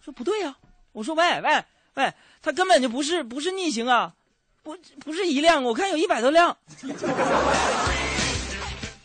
[0.00, 0.56] 说不对呀，
[0.92, 1.64] 我说喂喂
[1.94, 4.14] 喂，他根本就不是不是逆行啊，
[4.62, 6.56] 不不是一辆，我看有一百多辆。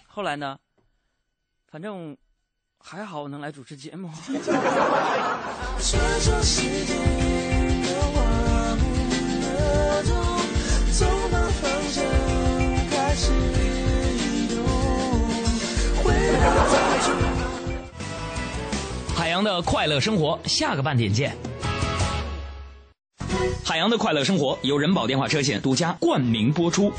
[0.07, 0.57] 后来呢，
[1.71, 2.15] 反正
[2.79, 4.09] 还好能来主持节目。
[19.33, 21.35] 洋的快乐生活，下个半点见。
[23.65, 26.93] 海洋的快乐生活由人保电话车险独家冠名播出。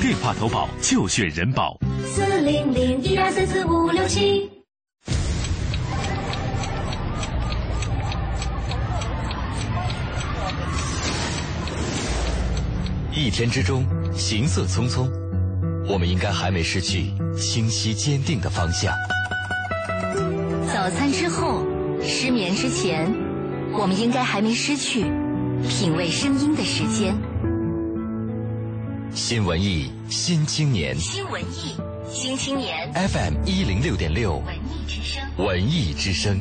[0.00, 1.78] 电话投保就选人保。
[2.04, 4.50] 四零零一二三四五六七。
[13.14, 15.08] 一天之中，行色匆匆，
[15.86, 18.92] 我们应该还没失去清晰坚定的方向。
[20.72, 21.64] 早餐之后，
[22.00, 23.12] 失眠之前，
[23.72, 25.02] 我们应该还没失去
[25.68, 27.14] 品味声音的时间。
[29.12, 31.76] 新文艺新青年，新文艺
[32.08, 36.38] 新青年，FM 一零六点六，文艺之声，文艺之声。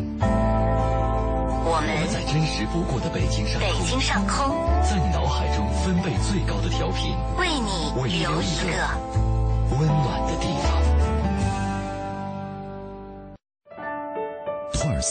[1.72, 8.70] 我们在真实不过的北京上空，北京上空，在你脑海中分贝最高的调频，为你留一个
[9.76, 10.79] 温暖的地方。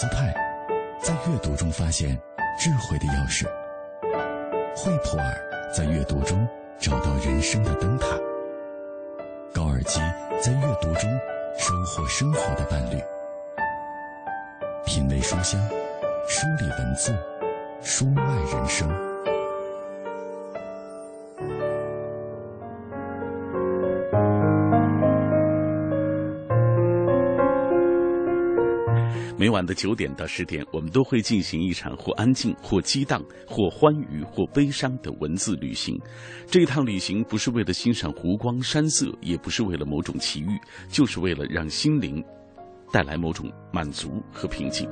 [0.01, 0.33] 斯泰
[1.03, 2.17] 在阅读中发现
[2.57, 3.45] 智慧的钥匙，
[4.77, 6.47] 惠普尔在阅读中
[6.79, 8.07] 找到人生的灯塔，
[9.53, 9.99] 高尔基
[10.41, 11.11] 在阅读中
[11.59, 13.03] 收获生活的伴侣。
[14.87, 15.61] 品味书香，
[16.29, 17.13] 梳理文字，
[17.83, 19.08] 书外人生。
[29.49, 35.99] 每晚的九点到十点，我们都会进行一场或安静、或激荡、或欢愉、或悲伤的文字旅行。
[36.47, 42.23] 这一趟旅行不是为了欣赏湖光山色，也不是为了某种奇遇，就是为了让心灵
[42.93, 44.87] 带来某种满足和平静。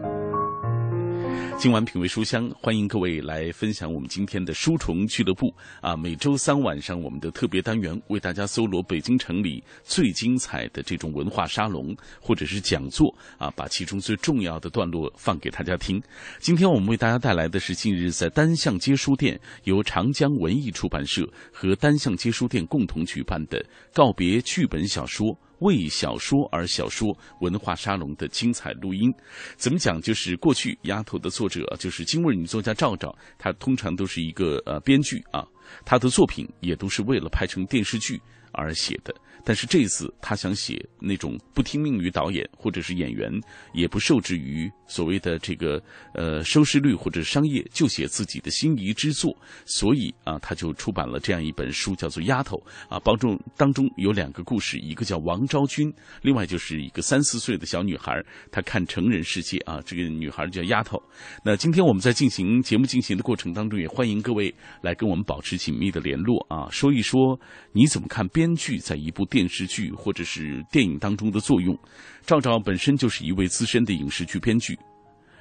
[1.58, 5.96] 今晚品味书香，欢迎各位来分享我们今天的书虫俱乐部啊！
[5.96, 16.00] 每周三晚上，我们的特别单元为大家搜罗北京城里最精彩的这种文化沙龙或者是讲座啊，把其中最重要的段落放给大家听。
[16.40, 25.36] 今天我们为大家带来的是近日在单向街书店由长江文艺出版社和单向街书店共同举办的告别剧本小说。
[25.60, 29.12] 为小说而小说文化沙龙的精彩录音，
[29.56, 30.00] 怎么讲？
[30.00, 35.46] 就是过去《丫头》的作者就是京味女作家赵赵，她通常都是一个呃编剧啊，
[35.84, 38.20] 她的作品也都是为了拍成电视剧
[38.56, 39.14] 而写的。
[39.44, 43.30] 但是这次他想写那种不听命于导演或者是演员，
[43.74, 45.80] 也不受制于所谓的这个
[46.14, 49.32] 呃收视率或者商业，就写自己的心仪之作。
[49.64, 52.56] 所以啊，他就出版了这样一本书，叫做《丫头》
[52.92, 53.00] 啊。
[53.04, 59.80] 当中当中有两个故事，一个叫王昭君，另外就是一个三四岁的小女孩，她看成人世界啊。
[59.86, 61.00] 这个女孩叫丫头。
[61.44, 67.38] 那今天我们在进行节目进行的过程当中，也欢迎各位来跟我们保持紧密的联络啊，说一说
[67.72, 69.46] 你怎么看编编剧在一部电。
[69.46, 71.78] 电视剧或者是电影当中的作用，
[72.26, 74.76] 赵赵本身就是一位资深的影视剧编剧。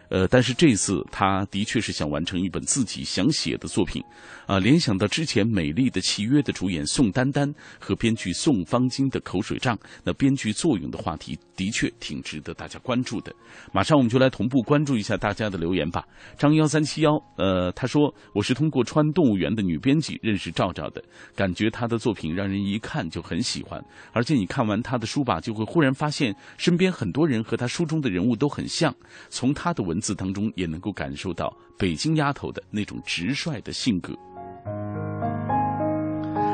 [0.10, 4.04] 呃，但是这次他的确是想完成一本自己想写的作品，
[4.46, 13.34] 啊，联想到之前《美丽的契约》的主演宋丹丹和编剧宋方金的口水仗，那编剧作用的话题的确挺值得大家关注的。
[13.74, 16.06] 马上我们就来同步关注一下大家的留言吧。
[16.38, 21.04] 张幺三七幺，呃，他说我是通过川动物园的女编辑认识赵赵的，
[21.36, 28.94] 感觉她的作品让人一看就很喜欢，而且你看完她的书吧，就会忽然发现身边很多人和她书中的人物都很像，
[29.30, 29.95] 从她的文。
[29.96, 34.14] 文字当中也能够感受到北京丫头的那种直率的性格。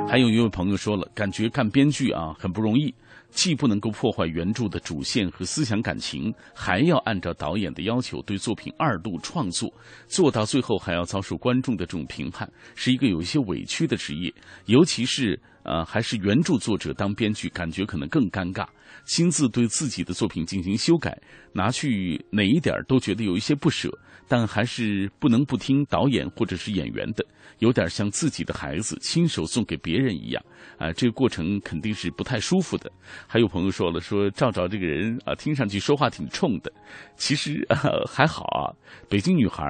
[0.08, 2.94] 还有一位朋友说了，感觉干编剧啊很不容易，
[3.32, 9.74] 既不能够破坏原著的主线和思想感情，还要按照导演的要求对作品二度创作，
[10.08, 14.32] 做到最后还要遭受观众的这种评判，是一个有一些委屈的职业。
[14.66, 18.68] 尤其是呃，还是原著作者当编剧，感觉可能更尴尬。
[19.06, 21.18] 亲自对自己的作品进行修改，
[21.54, 23.90] 拿去哪一点都觉得有一些不舍，
[24.32, 27.26] 但还是不能不听导演或者是演员的，
[27.60, 30.42] 有点像自己的孩子亲手送给别人一样，
[30.78, 32.90] 啊，这个过程肯定是不太舒服的。
[33.28, 36.72] 还有朋友说了，说赵赵这个人啊，听上去说话挺冲的，
[37.18, 37.68] 其实
[38.08, 38.72] 还好啊，
[39.10, 39.66] 北京女孩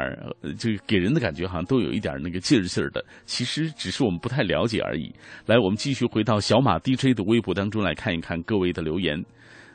[0.60, 5.12] 就给人的感觉好像都有一点那个劲儿劲儿的，其实只是我们不太了解而已。
[5.48, 9.26] 来，我们继续回到小马 DJ 的微博当中来看一看各位的留言。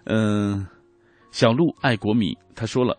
[0.05, 0.65] 嗯，
[1.33, 2.97] 小鹿爱国米他说了，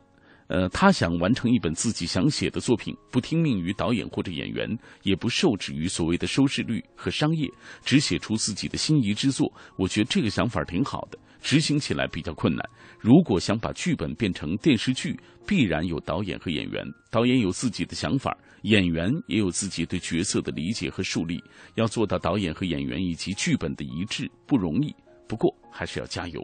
[0.48, 4.66] 呃，他想完成一本自己想写的作品，不听命于导演或者演员，
[5.04, 7.50] 也不受制于所谓的收视率和商业，
[7.84, 9.52] 只写出自己的心仪之作。
[9.78, 12.64] 我觉得这个想法挺好的，执行起来比较困难。
[12.98, 16.82] 如果想把剧本变成电视剧，必然有导演和演员，
[17.12, 21.44] 导演有自己的想法，演员也有自己对角色的理解和树立。
[21.76, 24.96] 要做到导演和演员以及剧本的一致不容易，
[25.28, 26.42] 不过还是要加油。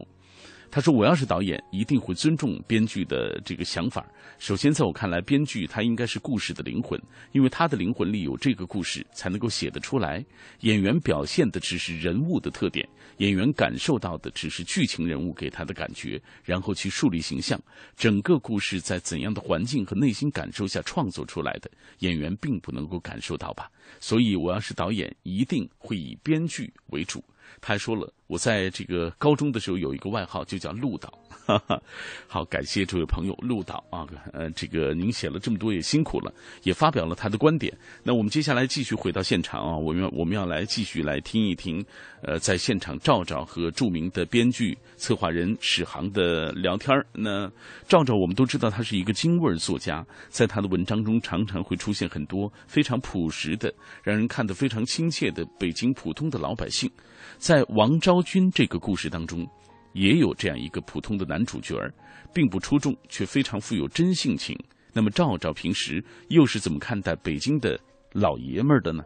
[0.73, 4.03] 他说：“我要是导演，一定会尊重编剧的这个想法。
[4.39, 6.99] 首先，在我看来，编剧他应该是故事的灵魂，
[7.31, 10.25] 因为他的灵魂里有这个故事，才能够写得出来。
[10.61, 17.61] 演员表现的只是人物的特点，演员感受到的只是剧情人物给他的感觉，然后去树立形象。
[17.95, 23.69] 整个故事在怎样的环境和内心感受下创作出来的，演员并不能够感受到吧？
[23.99, 27.23] 所以，我要是导演，一定会以编剧为主。”
[27.61, 31.13] 他还说了，我在这个高中的时候有一个外号，就叫鹿岛
[31.47, 31.83] 陆导。
[32.27, 37.75] 好，感谢这位朋友陆导啊，呃，这个您写了这么多也辛苦了，也发表了他的观点。
[38.03, 41.85] 那我们接下来继续回到现场啊，我们要我们要来继续来听一听，
[42.21, 47.51] 呃，在现场赵赵和著名的编剧策划人史航的聊天那
[47.87, 56.89] 赵赵我们都知道他是一个京味作家，在他的文章中常常会出现很多非常朴实的，让人看得非常亲切的北京普通的老百姓。
[57.37, 59.47] 在王昭君这个故事当中。
[59.93, 61.93] 也有这样一个普通的男主角儿
[62.33, 64.57] 并不出众，却非常富有真性情。
[64.91, 67.79] 那么赵赵平时又是怎么看待北京的
[68.11, 69.03] 老爷们儿的呢？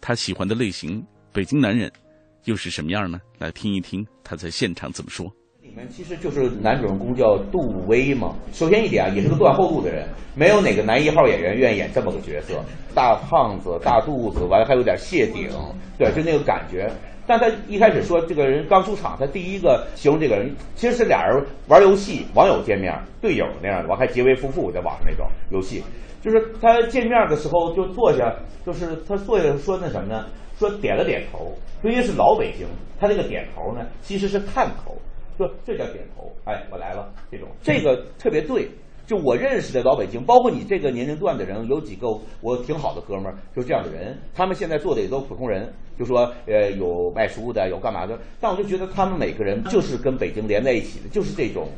[0.00, 1.90] 他喜欢的类型，北京男人
[2.44, 3.18] 又是什么样呢？
[3.38, 5.32] 来听一听他在现场怎么说。
[5.62, 8.36] 里面其实就是男主人公叫杜威嘛。
[8.52, 12.62] 首先一点啊，也是个断后路的人，没有哪个男一号演员愿意演这么个角色，
[12.94, 15.48] 大胖子、大肚子，完了还有点谢顶，
[15.96, 16.92] 对，就那个感觉。
[17.32, 25.82] 但他一开始说这个人刚出场，他第一个形容这个人其实是俩人玩游戏，网友见面，队友那样的，完还结为夫妇，在网上那种游戏。
[26.20, 28.30] 就是他见面的时候就坐下，
[28.66, 30.26] 就是他坐下说那什么呢？
[30.58, 32.66] 说点了点头，因为是老北京，
[33.00, 34.94] 他这个点头呢其实是探头，
[35.38, 38.68] 说这叫点头，哎，我来了，这种这个特别对。
[39.06, 42.08] 就我认识的老北京，包括你这个年龄段的人，有几个
[42.40, 51.68] 我挺好的哥们儿，就这样的人，他们现在做的也都普通人，就说呃有卖书的，有干嘛的，但我就觉得他们每个人就是跟北京连在一起的，就是这种，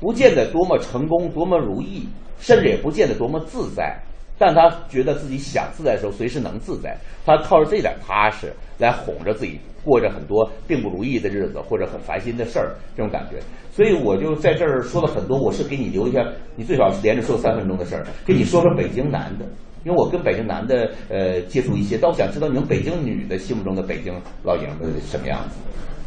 [0.00, 2.06] 不见得多么成功，多么如意。
[2.40, 4.00] 甚至也不见得多么自在，
[4.38, 6.96] 但他觉得自己想自在的时候，随时能自在。
[7.26, 13.38] 他靠着这点踏实来哄着自己，过着很多并不如意的日子，或者很烦心的事儿，这种感觉。
[13.70, 16.24] 所以我就在这儿说了很多，我是给你留一下，
[16.56, 19.44] 你最少是连着说三分钟的事儿，跟你说说北京男的，
[19.84, 24.12] 因为我跟北京男的呃接触一些，但我想知道你们北京女的心目中的北京
[24.42, 25.56] 老爷们什么样子。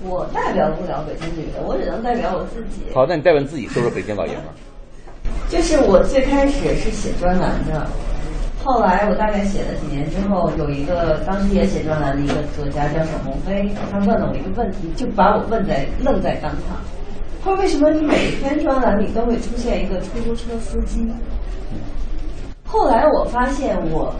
[0.04, 2.82] 我代表不了北京女的，我只能代表我自己。
[2.94, 4.44] 好，那你代表你自己说说北京老爷们。
[5.48, 7.88] 就是我最开始是写专栏的，
[8.64, 16.78] 后来我大概写了几年之后，有一个当时也写专栏的一个作家叫沈鸿飞，他问了我一个问题，就把我问在愣在当场。
[17.44, 21.08] 他说：“为什么你每篇专栏里都会出现一个出租车司机？”
[22.64, 24.14] 后来我发现，我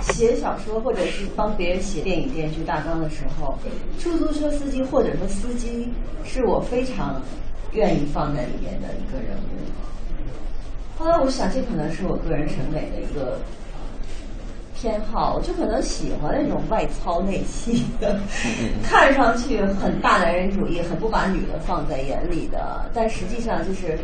[0.00, 3.56] 写小说或者是帮别人写电影电视剧大纲的时候，
[4.00, 5.88] 出租车司机或者说司机
[6.24, 7.20] 是我非常。
[7.72, 9.99] 愿意放在里面的一个人物。
[11.00, 13.38] 后来我想，这可能是我个人审美的一个
[14.74, 18.20] 偏好，我就可能喜欢那种外糙内细的，
[18.84, 23.98] 看上去很大男人主义、很不把女的放在眼里的，但实际上就是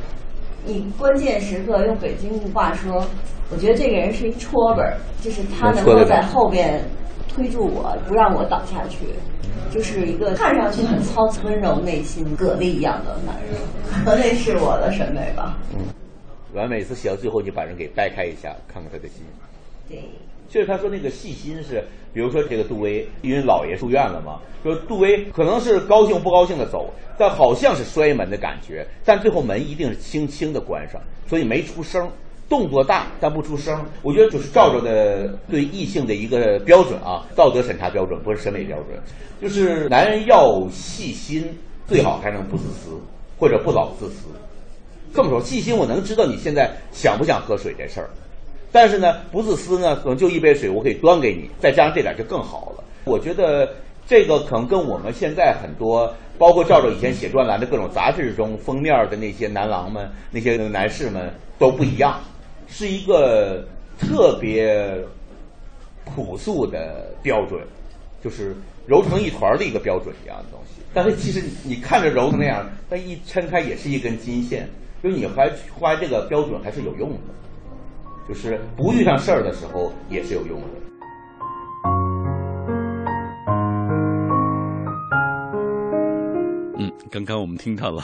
[0.65, 3.07] 你关键时刻用北京话说，
[3.51, 6.83] 我觉得这个人是一戳本儿，就是他能够在后边
[7.29, 9.01] 推住我，不让我倒下去。
[9.71, 15.59] 就是一个看上去很操、温柔、内心蛤蜊一样的男人，可能那是我的审美吧。
[15.75, 15.85] 嗯，
[16.53, 19.23] 完每次写到最后，你把人给掰开一下，看看他的心。
[19.89, 20.03] 对，
[20.49, 32.11] 就是他说那个细心是，比如说这个杜威，因为姥爷住院了嘛，说杜威可能是高兴不高兴的走，但好像是摔门的感觉，但最后门一定是轻轻的关上，所以没出声。
[32.49, 38.97] 动作大但不出声，我觉得就是照着的对异性的一个标准啊，道德审查标准不是审美标准，
[39.43, 41.45] 就是男人要细心，
[41.89, 42.91] 最好还能不自私
[43.37, 44.29] 或者不老自私。
[45.17, 48.11] 这么说，细心我能知道你现在想不想喝水这事儿，
[48.71, 52.85] 但是呢，不自私呢，可能就一杯水我可以端给你，再加上这点就更好了。
[53.05, 53.73] 我觉得
[54.07, 62.21] 这个可能跟我们现在很多，包括照照以前写专栏的各种杂志中封面的那些男郎们、那些男士们都不一样。
[62.69, 63.65] 是一个
[63.99, 64.99] 特别
[66.05, 67.63] 朴素的标准，
[68.23, 68.55] 就是
[68.87, 70.83] 揉成一团的一个标准一样的东西。
[70.93, 74.69] 但是其实你看着揉成那样，但一抻开也是一根金线。
[75.03, 77.19] 就你还怀这个标准还是有用的，
[78.29, 80.86] 就是不遇上事儿的时候也是有用的。
[87.11, 88.03] 刚刚我们听到了，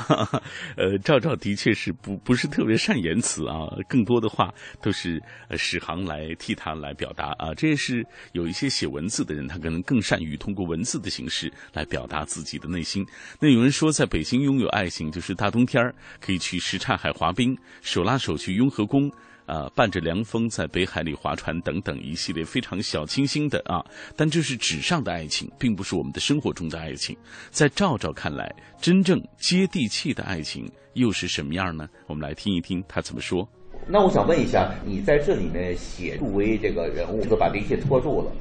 [0.77, 7.55] 呃，赵赵的确是不不是特别善言辞啊，更多的话都是呃史航来替他来表达啊。
[7.55, 13.05] 这也是有一些写文字的人，他可能更善于通过文字的形式来表达自己的内心。
[13.41, 15.83] 那有人说，在北京拥有爱情，就是大冬天
[16.21, 19.11] 可以去什刹海滑冰，手拉手去雍和宫。
[19.53, 23.85] 啊，伴着凉风在北海里划船等等一系列非常小清新的啊，
[24.17, 27.15] 但这是纸上的爱情，并不是我们的生活中的爱情。
[27.51, 28.51] 在赵赵看来，
[28.81, 31.87] 真正接地气的爱情又是什么样呢？
[32.07, 33.47] 我们来听一听他怎么说。
[33.87, 38.33] 那我想问一下，你在这里面写杜威这个人物，就把这一切拖住了，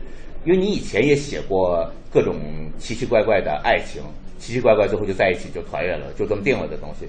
[0.45, 2.39] 因为你以前也写过各种
[2.79, 4.01] 奇奇怪怪的爱情，
[4.39, 7.05] 奇奇怪怪最后就在一起就团圆了，就这么定了的东西。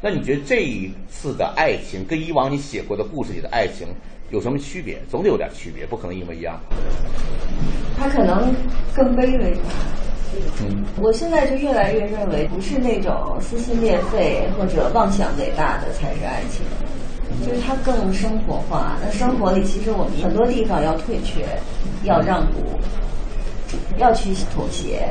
[0.00, 3.88] 那你觉得这一次的爱情跟以往你写过的故事里的爱情
[4.30, 4.98] 有什么区别？
[5.10, 6.60] 总得有点区别，不可能一模一样。
[7.98, 8.54] 他可能
[8.94, 9.62] 更卑微吧。
[10.60, 16.62] 嗯，我现在就越来越认为，不是那种撕心裂肺或者妄想伟大的才是爱情，
[17.46, 18.98] 就是它更生活化。
[19.02, 21.46] 那生活里其实我们很多地方要退却，
[22.04, 22.58] 要让步，
[23.98, 25.08] 要去妥协。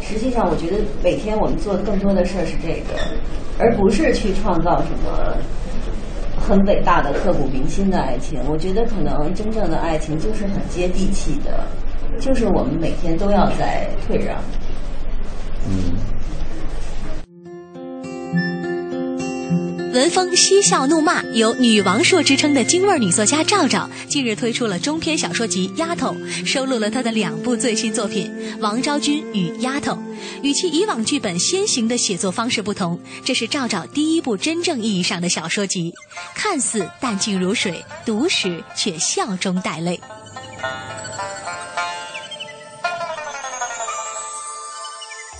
[0.00, 2.98] 实际上，我觉得每天我们做的更多的事儿是这个。
[3.58, 5.36] 而不是去创造什么
[6.40, 8.40] 很伟大的、刻骨铭心的爱情。
[8.48, 11.62] 我觉得可能真正的爱情就是很接地气的，
[12.18, 14.38] 就是我们每天都要在退让。
[15.68, 15.92] 嗯
[20.00, 26.14] 文风嬉笑怒骂、有“女王硕”之称的京味女作家赵赵，近日推出了中篇小说集《丫头》，
[26.46, 29.92] 收录了她的两部最新作品《王昭君与丫头》。
[30.40, 35.92] 与其以往剧本先行的写作方式不同，这是赵赵第一部真正意义上的小说集，
[36.34, 40.00] 看似淡静如水，读时却笑中带泪。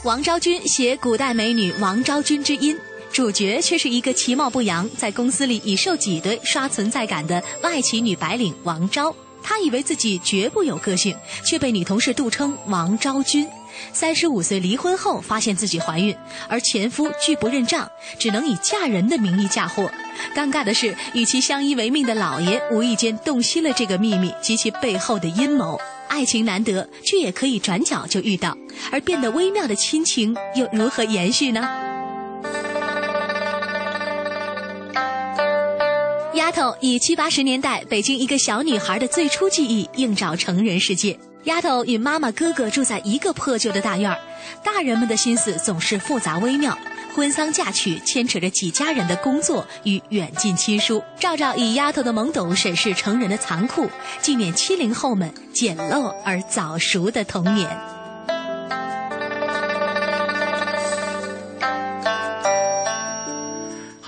[0.04, 2.76] 王昭君写古代美女王昭君之音。
[3.20, 9.14] 主角却是一个其貌不扬，在公司里以受挤兑刷存在感的外企女白领王昭。
[9.42, 11.14] 她以为自己绝不有个性，
[11.44, 13.46] 却被女同事杜称王昭君。
[13.92, 16.16] 三十五岁离婚后，发现自己怀孕，
[16.48, 17.86] 而前夫拒不认账，
[18.18, 19.90] 只能以嫁人的名义嫁祸。
[20.34, 25.78] 尴尬的是，与其相依为命的老爷无意间洞悉了这个秘密及其背后的阴谋。
[26.08, 28.56] 爱情难得，却也可以转角就遇到，
[28.90, 31.68] 而变得微妙的亲情又如何延续呢？
[36.35, 41.18] 丫头以七八十年代北京一个小女孩的最初记忆映照成人世界。
[41.45, 44.18] 丫头与妈妈、哥哥住在一个破旧的大院儿，
[44.62, 46.78] 大人们的心思总是复杂微妙，
[47.16, 51.03] 婚丧嫁娶牵扯着几家人的工作与远近亲疏。
[51.18, 53.91] 赵赵以丫头的懵懂审视成人的残酷，
[54.22, 57.99] 纪念七零后们简陋而早熟的童年。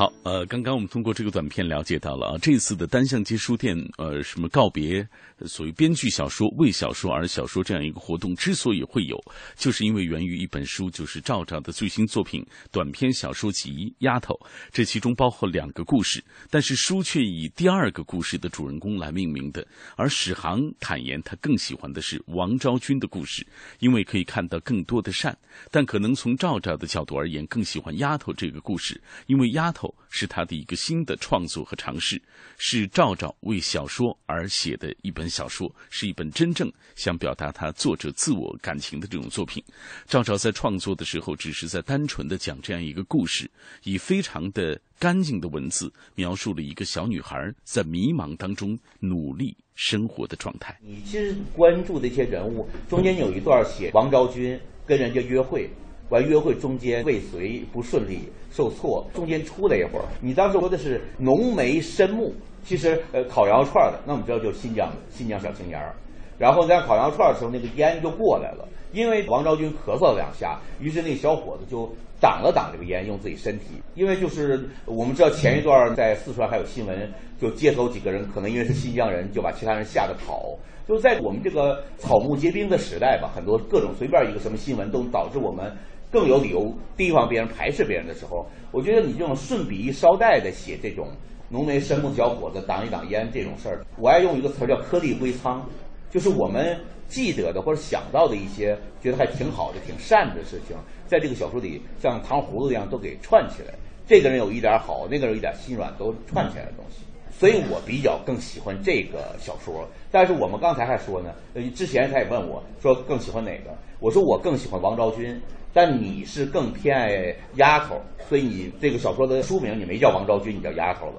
[0.02, 5.06] 好，呃，刚刚我们通过这个短片了解到了啊，这次的单向街书店，呃，什么告别，
[5.46, 9.16] 所谓编剧小说为小说而小说这样一个活动之所以会有，
[9.54, 14.34] 就是因为源于一本书，就是赵赵的最新作品短篇小说集《丫头》，
[14.72, 19.64] 这其中包括两个故事，但是书却以第二个故事的主人公来命名的。
[19.94, 23.46] 而史航坦言，他更喜欢的是王昭君的故事，
[23.78, 25.38] 因为可以看到更多的善。
[25.70, 29.91] 但可能从赵赵的角度而言，更喜欢丫头这个故事，因为丫头。
[30.08, 32.20] 是他的一个新的创作和尝试，
[32.58, 39.64] 是赵赵为小说而写的一本小说，是一本真正想表达他作者自我感情的这种作品。
[40.06, 43.50] 赵赵在创作的时候，只是在单纯的讲这样一个故事，
[43.84, 50.78] 以非常的干净的文字描述了一个小女孩在迷茫当中努力生活的状态。
[50.82, 55.70] 你其实关注的一些人物，中间有一段写王昭君跟人家约会。
[56.12, 60.04] 完约会中间未遂不顺利受挫，中间出了一会儿。
[60.20, 65.94] 你当时说的是浓眉深目，其实呃烤羊肉串的，那我们知道就是新疆的新疆小青年儿。
[66.36, 71.90] 然后在烤羊肉串的时候，那个烟就过来了，因为王昭君咳嗽了两下，于是那小伙子就
[72.20, 73.80] 挡了挡这个烟，用自己身体。
[73.94, 77.10] 因为就是我们知道前一段在四川还有新闻，
[77.40, 80.58] 就街头几个人可能因为是新疆人，就把其他人吓得跑。
[80.86, 85.72] 就在我们这个草木皆兵的时代吧，很多各种随便一个什么新闻都导致我们。
[86.12, 91.08] 更有理由提防别人、排斥别人的时候，我觉得你这种顺笔一捎带的写这种
[91.48, 95.64] 浓眉深目小伙子挡一挡烟这种事儿，我爱用一个词儿叫颗粒归仓，
[96.10, 103.74] 就是我们记得的或者想到的一些觉得还挺好的、挺善的事情，在这个小说里像糖葫芦一样都给串起来。
[104.06, 107.02] 这个人有一点好，那个人有一点心软，都串起来的东西。
[107.30, 109.88] 所以我比较更喜欢这个小说。
[110.10, 115.40] 但是我们刚才还说呢，呃，之前他也问我说更喜欢哪个，我说我更喜欢王昭君。
[115.74, 117.98] 但你是更偏爱丫头，
[118.28, 121.14] 所以你这个小说的书名你没叫王昭君，你叫丫头了，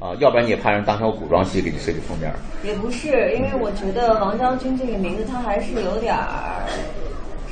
[0.00, 2.32] 啊，要不然你也怕人当成古装戏给你设计封面。
[2.64, 6.66] 也不是，因为我觉得王昭君这个名字它还是有点儿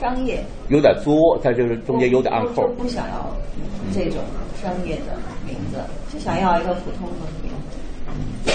[0.01, 2.67] 商业，有点作，它就是中间有点暗扣。
[2.77, 3.33] 不想要
[3.95, 4.19] 这种
[4.61, 5.79] 商业的名字，
[6.13, 7.53] 就想要一个普通的名
[8.45, 8.53] 字。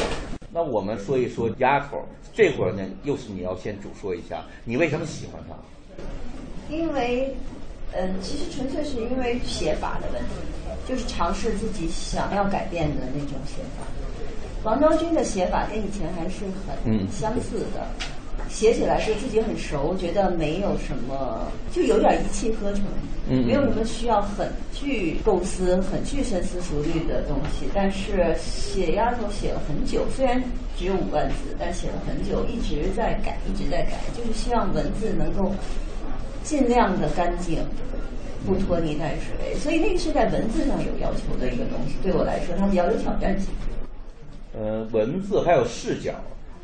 [0.52, 5.56] 那我们说一说丫头，这会儿呢，又是你要先主说一下，你为什么喜欢她？
[6.70, 7.34] 因为。
[7.94, 10.36] 嗯，其实纯粹是因为写法的问题，
[10.88, 13.86] 就是尝试自己想要改变的那种写法。
[14.64, 17.88] 王昭君的写法跟以前还是很相似的，
[18.50, 22.84] 写起来是自己很熟，觉得没有什么，就有点一气呵成，
[23.30, 27.68] 没有什么需要很去构思、很去深思熟虑的东西。
[27.74, 30.44] 但是写丫头写了很久，虽然
[30.78, 35.54] 只有五万字，但写了很久，一直在改，一直在改，就是希望文字能够。
[36.46, 37.58] 尽量的干净，
[38.46, 41.96] 不拖泥带水，所以那个是在文字上有要求的一个东西。
[42.04, 43.50] 对我来说，它比较有挑战性。
[44.54, 46.14] 呃，文字还有视角，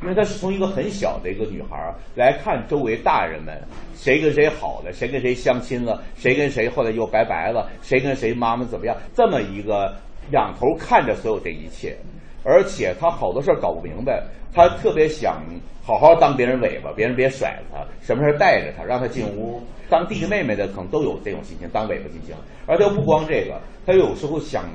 [0.04, 3.60] 因为它是从一个很小的一个女孩来看周围大人们，
[3.96, 9.94] 谁跟谁好了，谁跟谁相亲了，谁跟谁后来又拜拜了，谁跟谁妈妈怎么样，这么一个
[10.32, 11.98] 仰头看着所有这一切，
[12.44, 14.24] 而且他好多事儿搞不明白，
[14.54, 15.42] 他特别想。
[15.84, 19.60] 好好当别人尾巴，别人别甩他，什么事带着他，让他进屋。
[19.89, 22.36] 当弟弟妹妹的可能都有这种心情，当尾巴进行。
[22.68, 24.66] 而他不光这个，他有时候想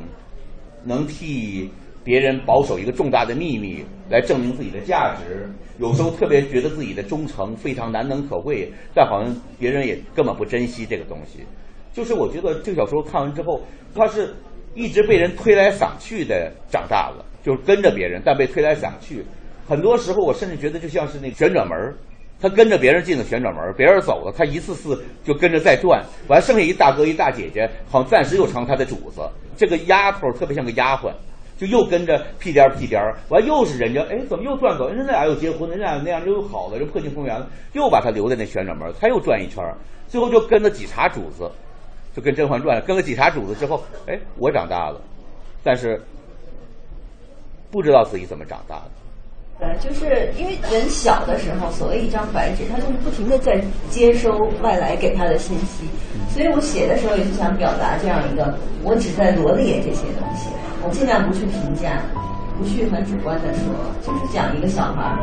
[0.83, 1.71] 能替
[2.03, 5.49] 别人保守一个重大的秘密，来证明自己的价值。
[5.79, 11.47] 有时候特别觉得自己的忠诚非常难能可贵，但好像别人也根本不珍惜这个东西。
[11.93, 13.61] 就是我觉得这个小说看完之后，
[13.95, 14.35] 他是
[14.75, 19.24] 一直被人推来搡去的长大了，就是跟着别人，但被推来搡去。
[19.68, 21.94] 很多时候，我甚至觉得就像是那旋转门，
[22.40, 29.20] 他跟着别人进了旋转门，别人走了，他一次次就跟着再转，完剩下一大哥一大姐姐，好像暂时又成他的主子。
[29.57, 31.12] 这个丫头特别像个丫鬟，
[31.57, 34.88] 就又跟着屁颠儿屁颠儿，完又是人家，哎，怎么又转走？
[34.88, 39.78] 人家俩又结婚，人家那样又好了，又破镜重圆了，又把他留在那旋转门，他又转一圈儿，
[40.09, 41.49] 最后就跟了几茬主子，
[42.12, 45.01] 就跟《甄嬛传》跟了几茬主子之后，哎，我长大了，
[45.62, 46.03] 但是
[47.71, 48.91] 不知道自己怎么长大的。
[49.59, 53.59] 对，就是因为人小的时候，所谓一张白纸，他就是不停的在
[53.89, 54.31] 接收
[54.62, 55.89] 外来给他的信息，
[56.29, 60.51] 所以我写的时候也是想表达这样一个，我只在罗列这些东西，
[60.85, 62.03] 我尽量不去评价，
[62.59, 63.64] 不去很主观的说，
[64.03, 65.17] 就是讲一个小孩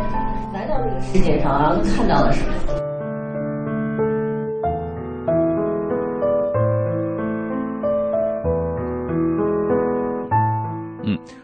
[0.51, 2.92] 来到这个世界上，然后看到了什么。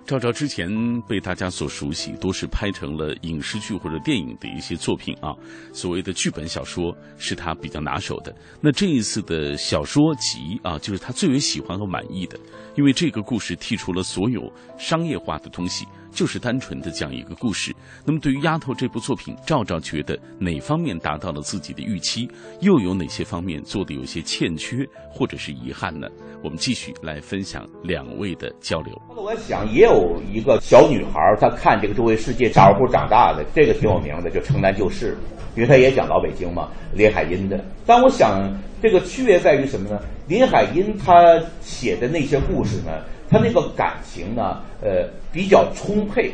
[0.09, 0.67] 赵照之前
[1.03, 5.35] 被大家所熟悉，都是拍成了影视剧或者电影的一些作品啊。
[5.71, 8.35] 所谓的剧本小说是他比较拿手的。
[8.59, 12.39] 那这一次的小说集啊，就是他最为喜欢和满意的，
[12.75, 15.85] 因为这个故事剔除了所有商业化的东西。
[16.11, 17.75] 就是单纯的讲一个故事。
[18.05, 22.29] 那么，对于《丫头》这部作品，赵赵觉得哪方面达到了自己的预期，
[22.61, 26.07] 又有哪些方面做的有些欠缺或者是遗憾呢？
[26.43, 29.01] 我们继续来分享两位的交流。
[29.09, 35.17] 那我想，也有一个小女孩，她看这个周围世界，照顾长大的，这个挺有名的，就《城南旧事》，
[35.57, 37.63] 因为她也讲老北京嘛，林海音的。
[37.85, 39.99] 但我想，这个区别在于什么呢？
[40.27, 41.13] 林海音她
[41.59, 42.91] 写的那些故事呢？
[43.29, 46.31] 他那个感情呢，呃，比较充沛，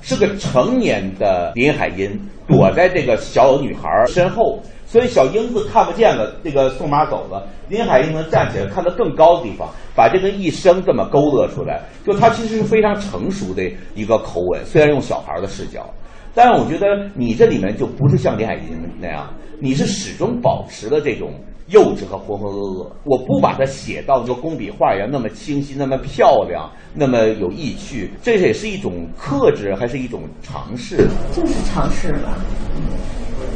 [0.00, 2.18] 是个成年的林海音
[2.48, 6.34] 躲在这个小女孩身后，所以小英子看不见了。
[6.42, 11.82] 这个宋妈走了，林海音能站起来看到更高的地方，把这个一生这么勾勒出来。
[12.06, 13.62] 就他其实是非常成熟的
[13.94, 15.88] 一个口吻，虽然用小孩的视角，
[16.34, 18.62] 但是我觉得你这里面就不是像林海音
[18.98, 19.30] 那样，
[19.60, 21.32] 你是始终保持了这种。
[21.70, 31.08] 幼稚和浑浑噩噩，我不把它写到就工笔画一样那么清晰、那么漂亮、那么有意趣，这也是一种克制，还是一种尝试？
[31.32, 32.36] 就是尝试吧。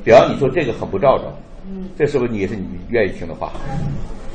[0.05, 1.25] 比方你说这个很不照照，
[1.67, 3.53] 嗯，这是不是你也是你愿意听的话？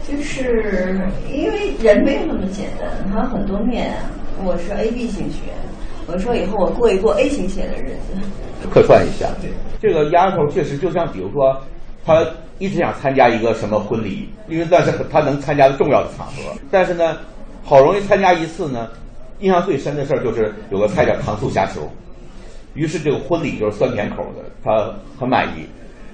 [0.05, 0.99] 就是
[1.31, 4.11] 因为人没有那么简单，还有很多面啊。
[4.43, 5.39] 我是 A B 型血，
[6.07, 8.67] 我说以后我过一过 A 型血的日子。
[8.69, 9.29] 客串一下，
[9.81, 11.55] 这个丫头确实就像比如说。
[12.05, 12.25] 他
[12.57, 16.53] 一直想参加一个什么婚礼，因为那是他能参加的重要的场合。
[16.71, 17.17] 但是呢，
[17.63, 18.89] 好容易参加一次呢，
[19.39, 21.87] 印象最深的事儿就是有个菜叫糖醋虾球。
[22.73, 25.65] 于是这个婚礼就是酸甜口的，他很满意。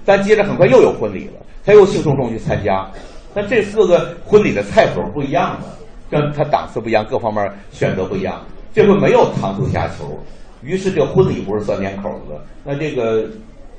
[0.06, 1.34] 但接着很快又有婚礼了，
[1.66, 2.90] 他又兴冲冲去参加。
[3.34, 5.66] 但这四个婚礼的菜谱不一样了，
[6.10, 8.44] 跟他档次不一样，各方面选择不一样。
[8.74, 10.18] 这回没有糖醋虾球，
[10.62, 13.26] 于是这婚礼不是酸甜口的，那这个。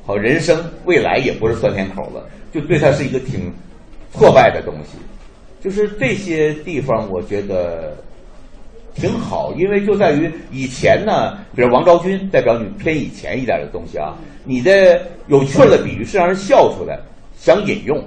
[0.07, 3.52] 好，人生未来也不是酸甜口了，就对他是一个挺
[4.12, 4.96] 挫败的东西。
[5.61, 7.96] 就是这些地方，我觉得
[8.94, 16.96] 挺好，因为就在于以前呢，比如王昭君代表你偏以前一点的东西啊，你的有趣的比喻是让人笑出来，
[17.36, 18.00] 想引用。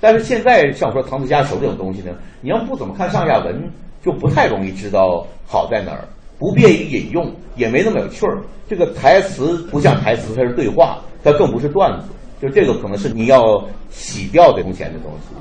[0.00, 3.62] 但是现在像我说唐子佳手这种东西呢，你要不怎么看上下文，
[4.04, 6.04] 就不太容易知道好在哪儿，
[6.38, 8.38] 不便于引用，也没那么有趣儿。
[8.68, 11.00] 这个台词不像台词，它是对话。
[11.24, 12.06] 它更不是段子，
[12.40, 13.60] 就这个可能是你要
[13.90, 15.34] 洗掉的从前的东西。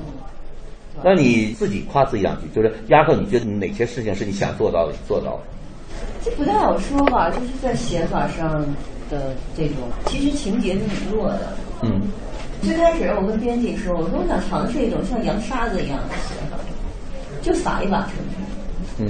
[1.04, 5.42] 那你自己夸自己两句，就是丫头，你觉得哪些事情是你想做到的，做到了？
[6.26, 8.60] 这不太好说吧，就是在写法上
[9.08, 11.54] 的这种，其实情节是很弱的。
[11.84, 12.02] 嗯。
[12.64, 16.58] 最开始我跟编辑说，我说我想尝试一种像扬沙子一样的写法，
[17.44, 18.10] 就撒一把。
[18.98, 19.08] 嗯。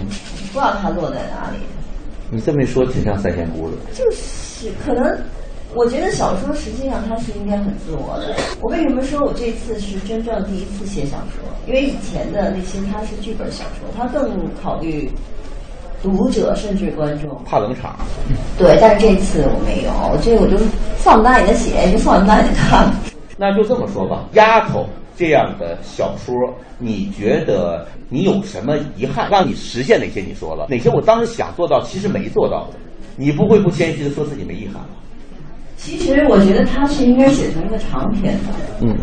[0.52, 1.58] 不知道它落在哪里。
[2.30, 3.78] 你这么一说，挺像三仙姑的。
[3.94, 5.18] 就是可能。
[5.76, 8.34] 我觉得小说实际上它是应该很自我的。
[8.62, 11.44] 我为什么说我这次是真正第一次写小说？
[11.68, 15.12] 因为以前的那些它是剧本小说，它更考虑
[16.02, 17.30] 读者甚至观众。
[17.46, 17.98] 怕冷场。
[18.58, 20.58] 对，但是这次我没有，这我就
[20.96, 22.90] 放大你的写，就放大你看。
[23.38, 24.86] 那就这么说吧，丫头
[25.18, 26.34] 这样的小说，
[26.78, 29.28] 你觉得你有什么遗憾？
[29.30, 30.22] 让你实现哪些？
[30.22, 30.90] 你说了哪些？
[30.92, 32.78] 我当时想做到，其实没做到的，
[33.16, 34.90] 你不会不谦虚的说自己没遗憾吗？
[35.76, 38.54] 其实我觉得他是应该写成一个长篇的。
[38.82, 38.96] 嗯。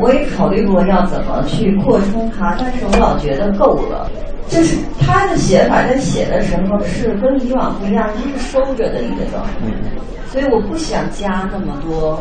[0.00, 4.10] 我也考虑过要怎么去扩充它，但是我老觉得够了。
[4.48, 9.50] 就是他的写法在写的时候是跟以往不一样，他是收着的一个状态，
[10.26, 12.20] 所以我不想加那么多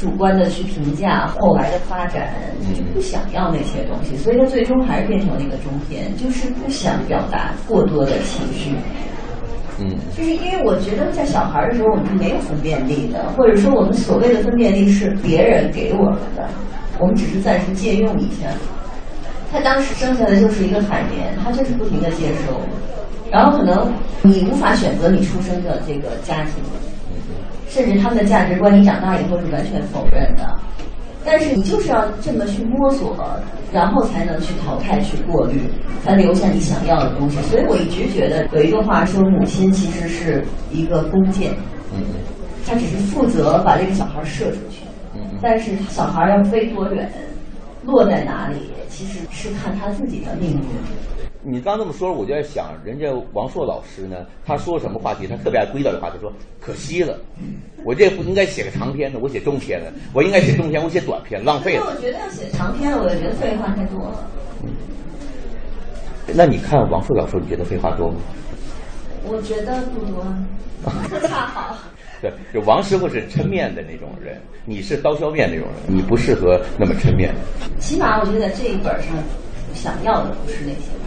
[0.00, 2.32] 主观的去评价后来的发展，
[2.74, 8.70] 就不想要那些东西，所以他最终还是变成了一个中篇，就是不想表达过多的情绪。
[9.78, 16.48] 嗯，就是因为我觉得在小孩的时候我们是没有分辨力的，或者说我们所谓的分辨力是别人给我们的，
[16.98, 18.48] 我们只是暂时借用一下。
[19.52, 22.58] 他当时生下来就是一个海绵，他就是不停的接收，
[23.30, 23.92] 然后可能
[24.22, 26.62] 你无法选择你出生的这个家庭，
[27.70, 30.58] 甚至他们的价值观你长大以后是完全否认的，
[31.24, 33.16] 但是你就是要这么去摸索，
[33.72, 35.60] 然后才能去淘汰、去过滤，
[36.04, 37.40] 才留下你想要的东西。
[37.42, 41.54] 所以我一直觉得有一个话说，母亲其实是一个弓箭，
[42.66, 44.82] 她只是负责把这个小孩射出去，
[45.40, 47.10] 但是小孩要飞多远，
[47.86, 48.56] 落在哪里。
[48.92, 51.29] 其实是看他自己的命运。
[51.42, 56.30] 你刚这么说，我就在想，人家王朔老师呢，他说什么话题，他特别爱归到这话题，说
[56.60, 57.18] 可惜了，
[57.84, 61.86] 我这不应该写个长篇的，我写中篇的，我应该写中篇，我写短篇，浪费了。
[61.86, 64.30] 我觉得要写长篇，我就觉得废话太多了。
[66.34, 68.20] 那你看王朔老师，你觉得废话多吗？
[69.24, 70.22] 我觉得不多，
[71.26, 71.74] 恰好。
[72.20, 77.34] 对，就王师傅是抻面的那种人，你是刀削面那种人，你不适合那么抻面。
[77.78, 79.16] 起码我觉得这一本上
[79.72, 80.99] 想要的不是那些。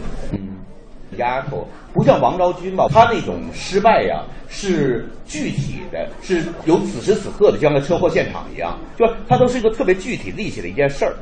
[1.16, 2.86] 丫头不像王昭君吧？
[2.90, 11.14] 他那种失败呀，是具体的，是有此时此刻的，就像车祸现场一样，就他都是一个特别具体立起的一件事儿。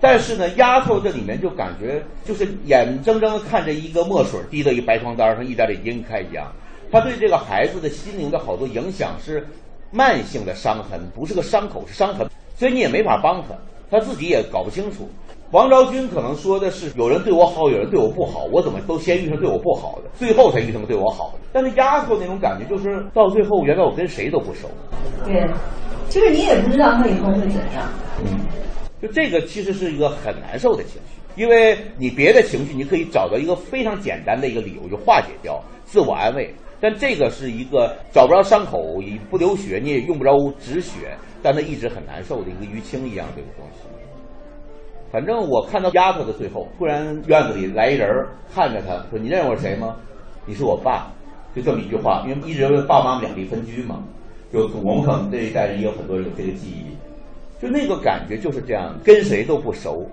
[0.00, 6.52] 但是呢，丫头这里面就感觉就是眼睁睁的看着一个墨水滴到一白床单上，一点点晕开一样。
[6.92, 9.46] 他对这个孩子的心灵的好多影响是
[9.90, 13.54] 慢性的伤痕，不是个伤口，是伤痕，所以你也没法帮他，
[13.90, 15.08] 他自己也搞不清楚。
[15.54, 21.38] 王昭君可能说的是有人对我好，有人对我不好，我怎么都先遇上对我不好的，最后才遇上对我好的。
[21.52, 24.68] 但是丫头那种感觉就是到最后，原来我跟谁都不熟。
[25.24, 25.48] 对，
[26.10, 27.88] 就是你也不知道他以后会怎样。
[28.18, 28.40] 嗯，
[29.00, 36.52] 就这个其实是一个很难受的情绪，因为你别的情绪你可以找到一个非常简单的一个理由就化解掉，自我安慰。
[36.80, 43.86] 但这个是一个找不着伤口，也不流血，你也用不着止血，但他一直很难受的一个淤青一样这个东西。
[45.14, 49.94] 反正我看到丫头的最后，突然院子里来一人看着他说：“你认识我谁吗？
[50.44, 51.06] 你是我爸。”
[51.54, 54.02] 就这么一句话，因为一直爸妈两地分居嘛，
[54.52, 60.04] 就我们可能这一代人也有很多人有这个记忆，就那个感觉就是这样，跟谁都不熟。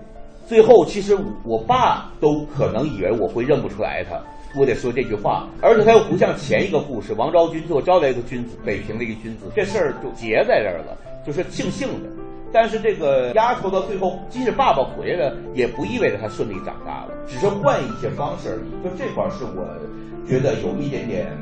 [0.46, 4.16] 最后其实我爸都可能以为我会认不出来他。
[4.56, 10.96] 我得说这句话，而且他又不像前一个故事，王昭君最后招来一个君子，北平的一个君子，这事儿就结在这儿了，
[11.26, 12.21] 就是庆幸的。
[12.54, 18.84] 但是这个丫头到最后，即使爸爸回来了，也不意味着她顺利长大了，只是换一些方式而已。
[18.84, 19.66] 就这块是我
[20.28, 21.34] 觉得有一点点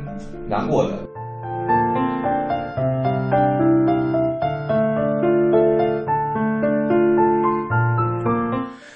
[0.49, 0.91] 难过的。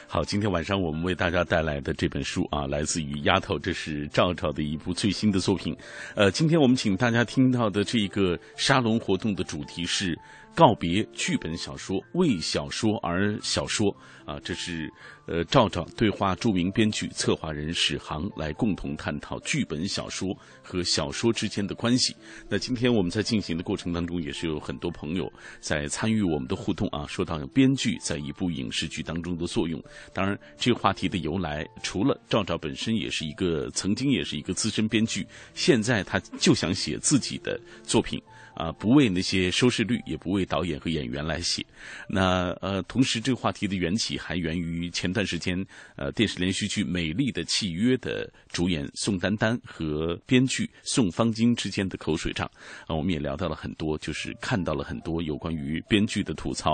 [0.06, 5.76] 好，今天晚上我们为大家带来的这本书啊，来自于《丫头》，这是赵赵的一部最新的作品。
[6.14, 10.16] 呃，今天我们请大家听到的这个沙龙活动的主题是。
[10.54, 13.94] 告别剧本小说，为小说而小说
[14.24, 14.38] 啊！
[14.44, 14.88] 这是
[15.26, 22.14] 呃，赵赵对话著名编剧、策划人史航来共同探讨剧本小说和小说之间的关系。
[22.48, 25.30] 那今天我们在进行的过程当中，也是有很多朋友
[25.60, 27.04] 在参与我们的互动啊。
[27.08, 29.82] 说到编剧在一部影视剧当中的作用，
[30.12, 38.22] 当然这个话题的由来，除了赵赵本身也是一个曾经也是一个资深编剧，现在他就想写自己的作品。
[38.54, 41.64] 啊，不为那些收视率，也不为导演和演员来写。
[42.08, 45.56] 那呃，同时这个话题的缘起还源于前段时间
[45.96, 52.46] 呃电视连续剧《美丽的契约》的主演宋丹丹和编剧宋方金之间的口水仗。
[52.86, 56.70] 啊，我们也聊到了很多，就是看到了很多有关于编剧的吐槽，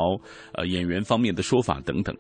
[0.54, 2.14] 呃，演员方面的说法等等。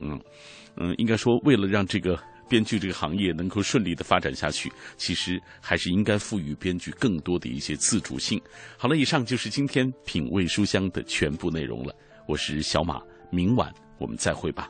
[0.76, 2.18] 嗯，应该说为了让这个。
[2.50, 8.42] 编剧这个行业能够顺利的发展下去，其实还是应该赋予编剧更多的一些自主性。
[8.76, 11.94] 好了，以上就是今天品味书香的全部内容了。
[12.26, 14.68] 我是小马，明晚我们再会吧。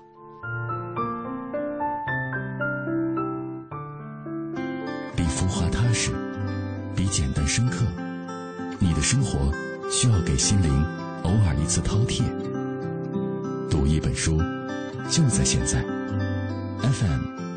[5.16, 6.12] 比浮华踏实，
[6.94, 7.86] 比简单深刻。
[8.78, 9.50] 你的生活
[9.90, 10.70] 需要给心灵
[11.22, 12.22] 偶尔一次饕餮。
[13.70, 14.38] 读一本书，
[15.10, 15.82] 就在现在。
[16.82, 17.49] FM。